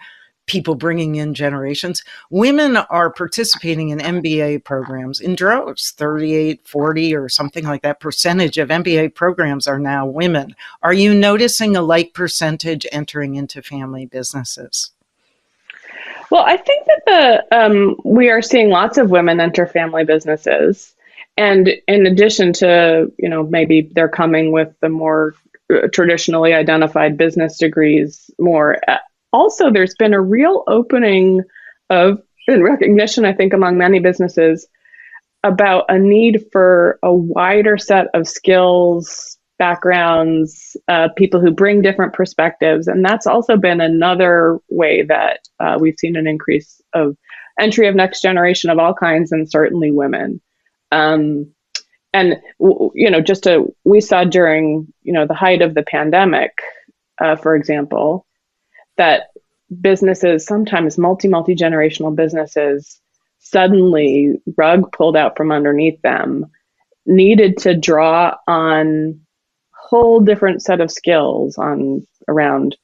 people 0.46 0.76
bringing 0.76 1.16
in 1.16 1.34
generations. 1.34 2.04
Women 2.30 2.78
are 2.78 3.12
participating 3.12 3.90
in 3.90 4.00
MBA 4.00 4.64
programs 4.64 5.20
in 5.20 5.36
droves 5.36 5.92
38, 5.92 6.68
40, 6.68 7.16
or 7.16 7.30
something 7.30 7.64
like 7.64 7.82
that 7.84 8.00
percentage 8.00 8.58
of 8.58 8.70
MBA 8.70 9.16
programs 9.16 9.68
are 9.68 9.80
now 9.80 10.06
women. 10.06 10.56
Are 10.82 10.94
you 10.94 11.14
noticing 11.14 11.76
a 11.76 11.82
like 11.82 12.14
percentage 12.14 12.86
entering 12.92 13.36
into 13.36 13.62
family 13.62 14.06
businesses? 14.06 14.92
Well, 16.30 16.44
I 16.46 16.58
think 16.58 16.88
that 16.88 17.02
the 17.06 17.56
um, 17.56 17.96
we 18.04 18.30
are 18.30 18.42
seeing 18.42 18.70
lots 18.70 18.98
of 18.98 19.12
women 19.12 19.40
enter 19.40 19.68
family 19.68 20.04
businesses, 20.04 20.96
and 21.38 21.70
in 21.88 22.08
addition 22.08 22.54
to 22.54 23.12
you 23.20 23.30
know 23.30 23.44
maybe 23.44 23.90
they're 23.94 24.10
coming 24.10 24.52
with 24.52 24.74
the 24.80 24.90
more 24.90 25.36
uh, 25.72 25.88
traditionally 25.94 26.54
identified 26.54 27.18
business 27.18 27.58
degrees 27.58 28.32
more 28.40 28.78
uh, 28.88 28.98
also 29.34 29.72
there's 29.72 29.96
been 29.96 30.14
a 30.14 30.22
real 30.22 30.64
opening 30.68 31.42
of 31.90 32.20
and 32.48 32.64
recognition, 32.64 33.26
I 33.26 33.34
think, 33.34 33.54
among 33.54 33.78
many 33.78 34.00
businesses 34.00 34.68
about 35.44 35.86
a 35.90 36.00
need 36.00 36.46
for 36.52 37.00
a 37.04 37.14
wider 37.14 37.78
set 37.78 38.08
of 38.14 38.28
skills, 38.28 39.38
backgrounds, 39.60 40.78
uh, 40.88 41.10
people 41.18 41.40
who 41.40 41.52
bring 41.52 41.82
different 41.82 42.14
perspectives. 42.14 42.88
And 42.88 43.04
that's 43.04 43.28
also 43.28 43.58
been 43.58 43.82
another 43.82 44.60
way 44.70 45.04
that 45.04 45.40
uh, 45.60 45.78
we've 45.80 45.98
seen 45.98 46.16
an 46.16 46.28
increase 46.28 46.82
of 46.94 47.18
entry 47.60 47.88
of 47.88 47.96
next 47.96 48.22
generation 48.22 48.70
of 48.70 48.80
all 48.80 48.94
kinds, 48.94 49.32
and 49.32 49.50
certainly 49.50 49.92
women. 49.92 50.42
Um, 50.92 51.54
and 52.14 52.38
you 52.60 53.10
know, 53.10 53.22
just 53.22 53.44
to 53.44 53.74
we 53.84 54.00
saw 54.00 54.24
during 54.24 54.88
you 55.02 55.14
know 55.14 55.26
the 55.26 55.34
height 55.34 55.62
of 55.62 55.74
the 55.74 55.84
pandemic, 55.84 56.52
uh, 57.20 57.36
for 57.36 57.56
example, 57.56 58.26
that 58.98 59.32
businesses, 59.82 60.46
sometimes 60.46 60.98
multi 60.98 61.28
multi 61.28 61.56
generational 61.56 62.16
businesses, 62.16 63.00
suddenly 63.40 64.42
rug 64.58 64.92
pulled 64.92 65.18
out 65.18 65.36
from 65.38 65.52
underneath 65.52 66.02
them, 66.02 66.46
needed 67.06 67.58
to 67.58 67.76
draw 67.76 68.36
on 68.48 69.20
whole 69.74 70.20
different 70.20 70.62
set 70.62 70.82
of 70.82 70.92
skills 70.92 71.58
on 71.58 72.06
around 72.28 72.76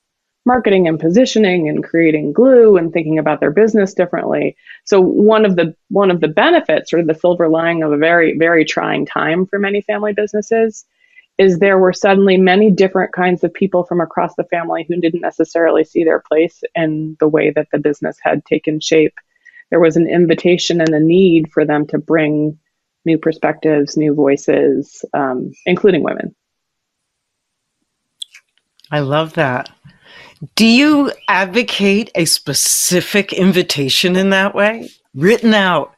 marketing 0.46 0.88
and 0.88 1.00
positioning 1.00 1.70
and 1.70 1.84
creating 1.84 2.34
glue 2.34 2.78
and 2.78 2.92
thinking 2.92 3.20
about 3.20 3.40
their 3.40 3.52
business 3.52 3.94
differently. 3.94 4.56
So 4.86 5.00
one 5.00 5.46
of 5.46 5.56
the 5.56 5.76
one 5.90 6.12
of 6.12 6.22
the 6.22 6.28
benefits, 6.28 6.94
or 6.94 7.04
the 7.04 7.14
silver 7.14 7.48
lining 7.48 7.84
of 7.84 7.92
a 7.92 7.98
very 7.98 8.38
very 8.38 8.66
trying 8.66 9.06
time 9.06 9.46
for 9.46 9.60
many 9.60 9.82
family 9.82 10.14
businesses, 10.14 10.86
is 11.40 11.58
there 11.58 11.80
were 11.80 11.94
suddenly 11.94 12.36
many 12.36 12.70
different 12.70 13.14
kinds 13.14 13.46
of 13.46 13.54
people 13.54 13.86
from 13.86 14.02
across 14.02 14.36
the 14.36 14.44
family 14.44 14.86
who 14.88 15.00
didn't 15.00 15.22
necessarily 15.22 15.86
see 15.86 16.04
their 16.04 16.20
place 16.20 16.62
in 16.76 17.16
the 17.22 17.30
way 17.30 17.50
that 17.50 17.70
the 17.72 17.80
business 17.80 18.18
had 18.22 18.46
taken 18.46 18.82
shape. 18.82 19.14
There 19.70 19.80
was 19.80 19.96
an 19.96 20.08
invitation 20.08 20.82
and 20.82 20.90
a 20.90 21.00
need 21.00 21.50
for 21.54 21.64
them 21.64 21.88
to 21.88 21.98
bring 21.98 22.60
new 23.06 23.18
perspectives, 23.18 23.96
new 23.96 24.14
voices, 24.14 25.06
um, 25.14 25.52
including 25.66 26.04
women. 26.04 26.36
I 28.92 29.00
love 29.00 29.34
that. 29.36 29.70
Do 30.56 30.66
you 30.66 31.14
advocate 31.30 32.12
a 32.16 32.26
specific 32.26 33.32
invitation 33.32 34.18
in 34.18 34.32
that 34.32 34.54
way? 34.54 34.90
Written 35.16 35.54
out. 35.54 35.94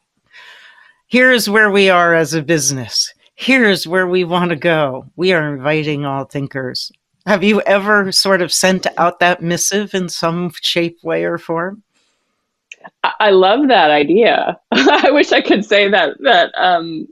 Here 1.08 1.32
is 1.32 1.50
where 1.50 1.72
we 1.72 1.90
are 1.90 2.14
as 2.14 2.36
a 2.36 2.44
business 2.44 3.12
here's 3.42 3.88
where 3.88 4.08
we 4.08 4.24
want 4.24 4.52
to 4.52 4.56
go. 4.56 5.08
We 5.16 5.34
are 5.34 5.54
inviting 5.54 6.06
all 6.06 6.26
thinkers. 6.26 6.92
Have 7.26 7.44
you 7.44 7.62
ever 7.62 8.12
sort 8.12 8.42
of 8.42 8.54
sent 8.54 8.86
out 8.98 9.20
that 9.20 9.42
missive 9.42 9.94
in 9.96 10.10
some 10.10 10.52
shape, 10.62 11.00
way, 11.04 11.24
or 11.24 11.38
form? 11.38 11.82
I 13.20 13.32
love 13.32 13.68
that 13.68 13.90
idea. 13.90 14.60
I 14.72 15.10
wish 15.12 15.32
I 15.32 15.42
could 15.42 15.66
say 15.66 15.90
that 15.90 16.18
that 16.22 16.52
um, 16.56 17.08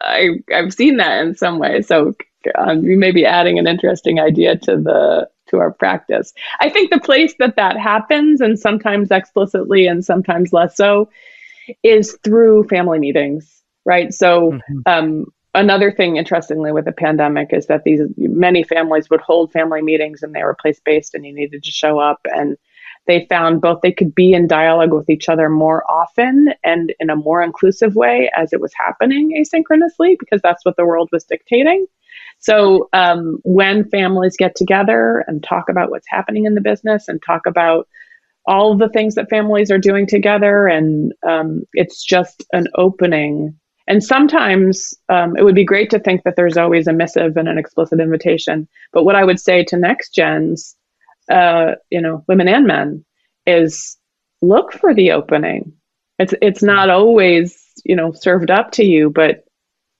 I 0.00 0.30
I've 0.54 0.74
seen 0.74 0.96
that 0.96 1.24
in 1.24 1.34
some 1.36 1.58
way. 1.58 1.82
So 1.82 2.14
um, 2.56 2.84
you 2.84 2.96
may 2.96 3.12
be 3.12 3.24
adding 3.24 3.58
an 3.58 3.66
interesting 3.66 4.20
idea 4.20 4.56
to 4.58 4.76
the 4.76 5.28
to 5.48 5.58
our 5.58 5.72
practice. 5.72 6.32
I 6.60 6.70
think 6.70 6.90
the 6.90 7.00
place 7.00 7.34
that 7.38 7.56
that 7.56 7.78
happens, 7.78 8.40
and 8.40 8.58
sometimes 8.58 9.10
explicitly 9.10 9.86
and 9.86 10.04
sometimes 10.04 10.52
less 10.52 10.76
so, 10.76 11.08
is 11.82 12.16
through 12.24 12.68
family 12.68 12.98
meetings. 12.98 13.62
Right. 13.84 14.14
So 14.14 14.52
mm-hmm. 14.52 14.80
um, 14.86 15.26
another 15.54 15.92
thing 15.92 16.16
interestingly 16.16 16.72
with 16.72 16.84
the 16.84 16.92
pandemic 16.92 17.52
is 17.52 17.66
that 17.66 17.84
these 17.84 18.00
many 18.16 18.62
families 18.62 19.10
would 19.10 19.20
hold 19.20 19.52
family 19.52 19.82
meetings 19.82 20.22
and 20.22 20.34
they 20.34 20.42
were 20.42 20.56
place 20.60 20.80
based 20.84 21.14
and 21.14 21.26
you 21.26 21.34
needed 21.34 21.62
to 21.62 21.70
show 21.70 21.98
up. 21.98 22.20
And 22.24 22.56
they 23.06 23.26
found 23.28 23.60
both 23.60 23.80
they 23.82 23.92
could 23.92 24.14
be 24.14 24.32
in 24.32 24.46
dialogue 24.46 24.92
with 24.92 25.10
each 25.10 25.28
other 25.28 25.48
more 25.48 25.84
often 25.90 26.54
and 26.62 26.94
in 27.00 27.10
a 27.10 27.16
more 27.16 27.42
inclusive 27.42 27.96
way 27.96 28.30
as 28.36 28.52
it 28.52 28.60
was 28.60 28.72
happening 28.74 29.32
asynchronously 29.36 30.16
because 30.18 30.40
that's 30.40 30.64
what 30.64 30.76
the 30.76 30.86
world 30.86 31.08
was 31.12 31.24
dictating. 31.24 31.86
So 32.38 32.88
um, 32.92 33.38
when 33.42 33.88
families 33.88 34.36
get 34.36 34.54
together 34.54 35.24
and 35.26 35.42
talk 35.42 35.68
about 35.68 35.90
what's 35.90 36.08
happening 36.08 36.44
in 36.44 36.54
the 36.54 36.60
business 36.60 37.08
and 37.08 37.20
talk 37.22 37.46
about 37.46 37.88
all 38.46 38.76
the 38.76 38.88
things 38.88 39.14
that 39.14 39.30
families 39.30 39.70
are 39.70 39.78
doing 39.78 40.06
together 40.06 40.66
and 40.66 41.12
um, 41.26 41.62
it's 41.74 42.04
just 42.04 42.44
an 42.52 42.66
opening 42.76 43.58
and 43.86 44.02
sometimes 44.02 44.94
um, 45.08 45.36
it 45.36 45.44
would 45.44 45.54
be 45.54 45.64
great 45.64 45.90
to 45.90 45.98
think 45.98 46.22
that 46.22 46.36
there's 46.36 46.56
always 46.56 46.86
a 46.86 46.92
missive 46.92 47.36
and 47.36 47.48
an 47.48 47.58
explicit 47.58 48.00
invitation. 48.00 48.68
But 48.92 49.04
what 49.04 49.16
I 49.16 49.24
would 49.24 49.40
say 49.40 49.64
to 49.64 49.76
next 49.76 50.14
gens, 50.14 50.76
uh, 51.30 51.72
you 51.90 52.00
know, 52.00 52.24
women 52.28 52.48
and 52.48 52.66
men, 52.66 53.04
is 53.46 53.96
look 54.40 54.72
for 54.72 54.94
the 54.94 55.12
opening. 55.12 55.72
It's 56.18 56.34
it's 56.40 56.62
not 56.62 56.90
always 56.90 57.58
you 57.84 57.96
know 57.96 58.12
served 58.12 58.50
up 58.50 58.70
to 58.72 58.84
you, 58.84 59.10
but 59.10 59.44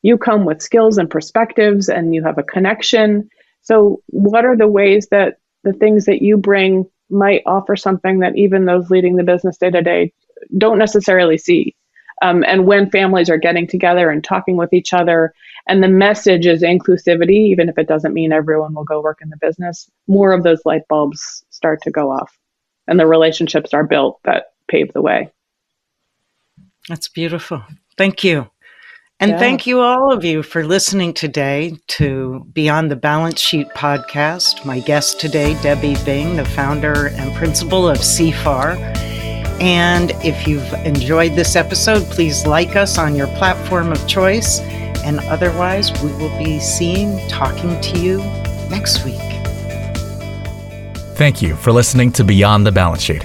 you 0.02 0.18
come 0.18 0.44
with 0.44 0.62
skills 0.62 0.98
and 0.98 1.10
perspectives, 1.10 1.88
and 1.88 2.14
you 2.14 2.22
have 2.24 2.38
a 2.38 2.42
connection. 2.42 3.28
So, 3.62 4.02
what 4.06 4.44
are 4.44 4.56
the 4.56 4.68
ways 4.68 5.08
that 5.10 5.38
the 5.64 5.72
things 5.72 6.04
that 6.06 6.22
you 6.22 6.36
bring 6.36 6.86
might 7.08 7.42
offer 7.46 7.76
something 7.76 8.20
that 8.20 8.36
even 8.36 8.64
those 8.64 8.90
leading 8.90 9.16
the 9.16 9.22
business 9.22 9.58
day 9.58 9.70
to 9.70 9.82
day 9.82 10.12
don't 10.56 10.78
necessarily 10.78 11.38
see? 11.38 11.74
Um, 12.22 12.44
and 12.46 12.66
when 12.66 12.88
families 12.88 13.28
are 13.28 13.36
getting 13.36 13.66
together 13.66 14.08
and 14.08 14.22
talking 14.22 14.56
with 14.56 14.72
each 14.72 14.94
other, 14.94 15.34
and 15.66 15.82
the 15.82 15.88
message 15.88 16.46
is 16.46 16.62
inclusivity, 16.62 17.48
even 17.48 17.68
if 17.68 17.76
it 17.76 17.88
doesn't 17.88 18.14
mean 18.14 18.32
everyone 18.32 18.74
will 18.74 18.84
go 18.84 19.00
work 19.00 19.18
in 19.20 19.28
the 19.28 19.36
business, 19.36 19.90
more 20.06 20.32
of 20.32 20.44
those 20.44 20.62
light 20.64 20.82
bulbs 20.88 21.44
start 21.50 21.82
to 21.82 21.90
go 21.90 22.10
off. 22.10 22.38
And 22.86 22.98
the 22.98 23.06
relationships 23.06 23.74
are 23.74 23.84
built 23.84 24.20
that 24.24 24.52
pave 24.68 24.92
the 24.92 25.02
way. 25.02 25.30
That's 26.88 27.08
beautiful. 27.08 27.62
Thank 27.98 28.24
you. 28.24 28.48
And 29.20 29.32
yeah. 29.32 29.38
thank 29.38 29.66
you, 29.66 29.80
all 29.80 30.12
of 30.12 30.24
you, 30.24 30.42
for 30.42 30.64
listening 30.64 31.14
today 31.14 31.76
to 31.88 32.44
Beyond 32.52 32.90
the 32.90 32.96
Balance 32.96 33.40
Sheet 33.40 33.68
podcast. 33.70 34.64
My 34.64 34.80
guest 34.80 35.20
today, 35.20 35.60
Debbie 35.62 35.96
Bing, 36.04 36.36
the 36.36 36.44
founder 36.44 37.08
and 37.08 37.32
principal 37.34 37.88
of 37.88 37.98
CFAR 37.98 39.11
and 39.62 40.10
if 40.24 40.48
you've 40.48 40.72
enjoyed 40.84 41.36
this 41.36 41.54
episode, 41.54 42.02
please 42.10 42.44
like 42.48 42.74
us 42.74 42.98
on 42.98 43.14
your 43.14 43.28
platform 43.28 43.92
of 43.92 44.08
choice. 44.08 44.58
And 45.04 45.20
otherwise, 45.20 45.92
we 46.02 46.10
will 46.14 46.36
be 46.36 46.58
seeing, 46.58 47.16
talking 47.28 47.80
to 47.80 47.98
you 48.00 48.18
next 48.70 49.04
week. 49.04 49.20
Thank 51.14 51.40
you 51.40 51.54
for 51.54 51.70
listening 51.70 52.10
to 52.12 52.24
Beyond 52.24 52.66
the 52.66 52.72
Balance 52.72 53.02
Sheet, 53.02 53.22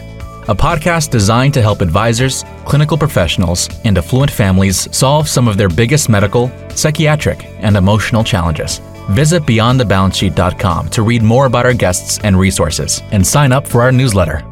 a 0.47 0.53
podcast 0.53 1.09
designed 1.09 1.55
to 1.55 1.61
help 1.63 1.81
advisors, 1.81 2.45
clinical 2.65 2.99
professionals, 2.99 3.67
and 3.83 3.97
affluent 3.97 4.29
families 4.29 4.95
solve 4.95 5.27
some 5.27 5.47
of 5.47 5.57
their 5.57 5.69
biggest 5.69 6.07
medical, 6.07 6.51
psychiatric, 6.69 7.45
and 7.61 7.75
emotional 7.75 8.23
challenges. 8.23 8.79
Visit 9.09 9.41
beyondthebalancesheet.com 9.41 10.89
to 10.89 11.01
read 11.01 11.23
more 11.23 11.47
about 11.47 11.65
our 11.65 11.73
guests 11.73 12.19
and 12.23 12.37
resources 12.37 13.01
and 13.11 13.25
sign 13.25 13.51
up 13.51 13.65
for 13.65 13.81
our 13.81 13.91
newsletter. 13.91 14.46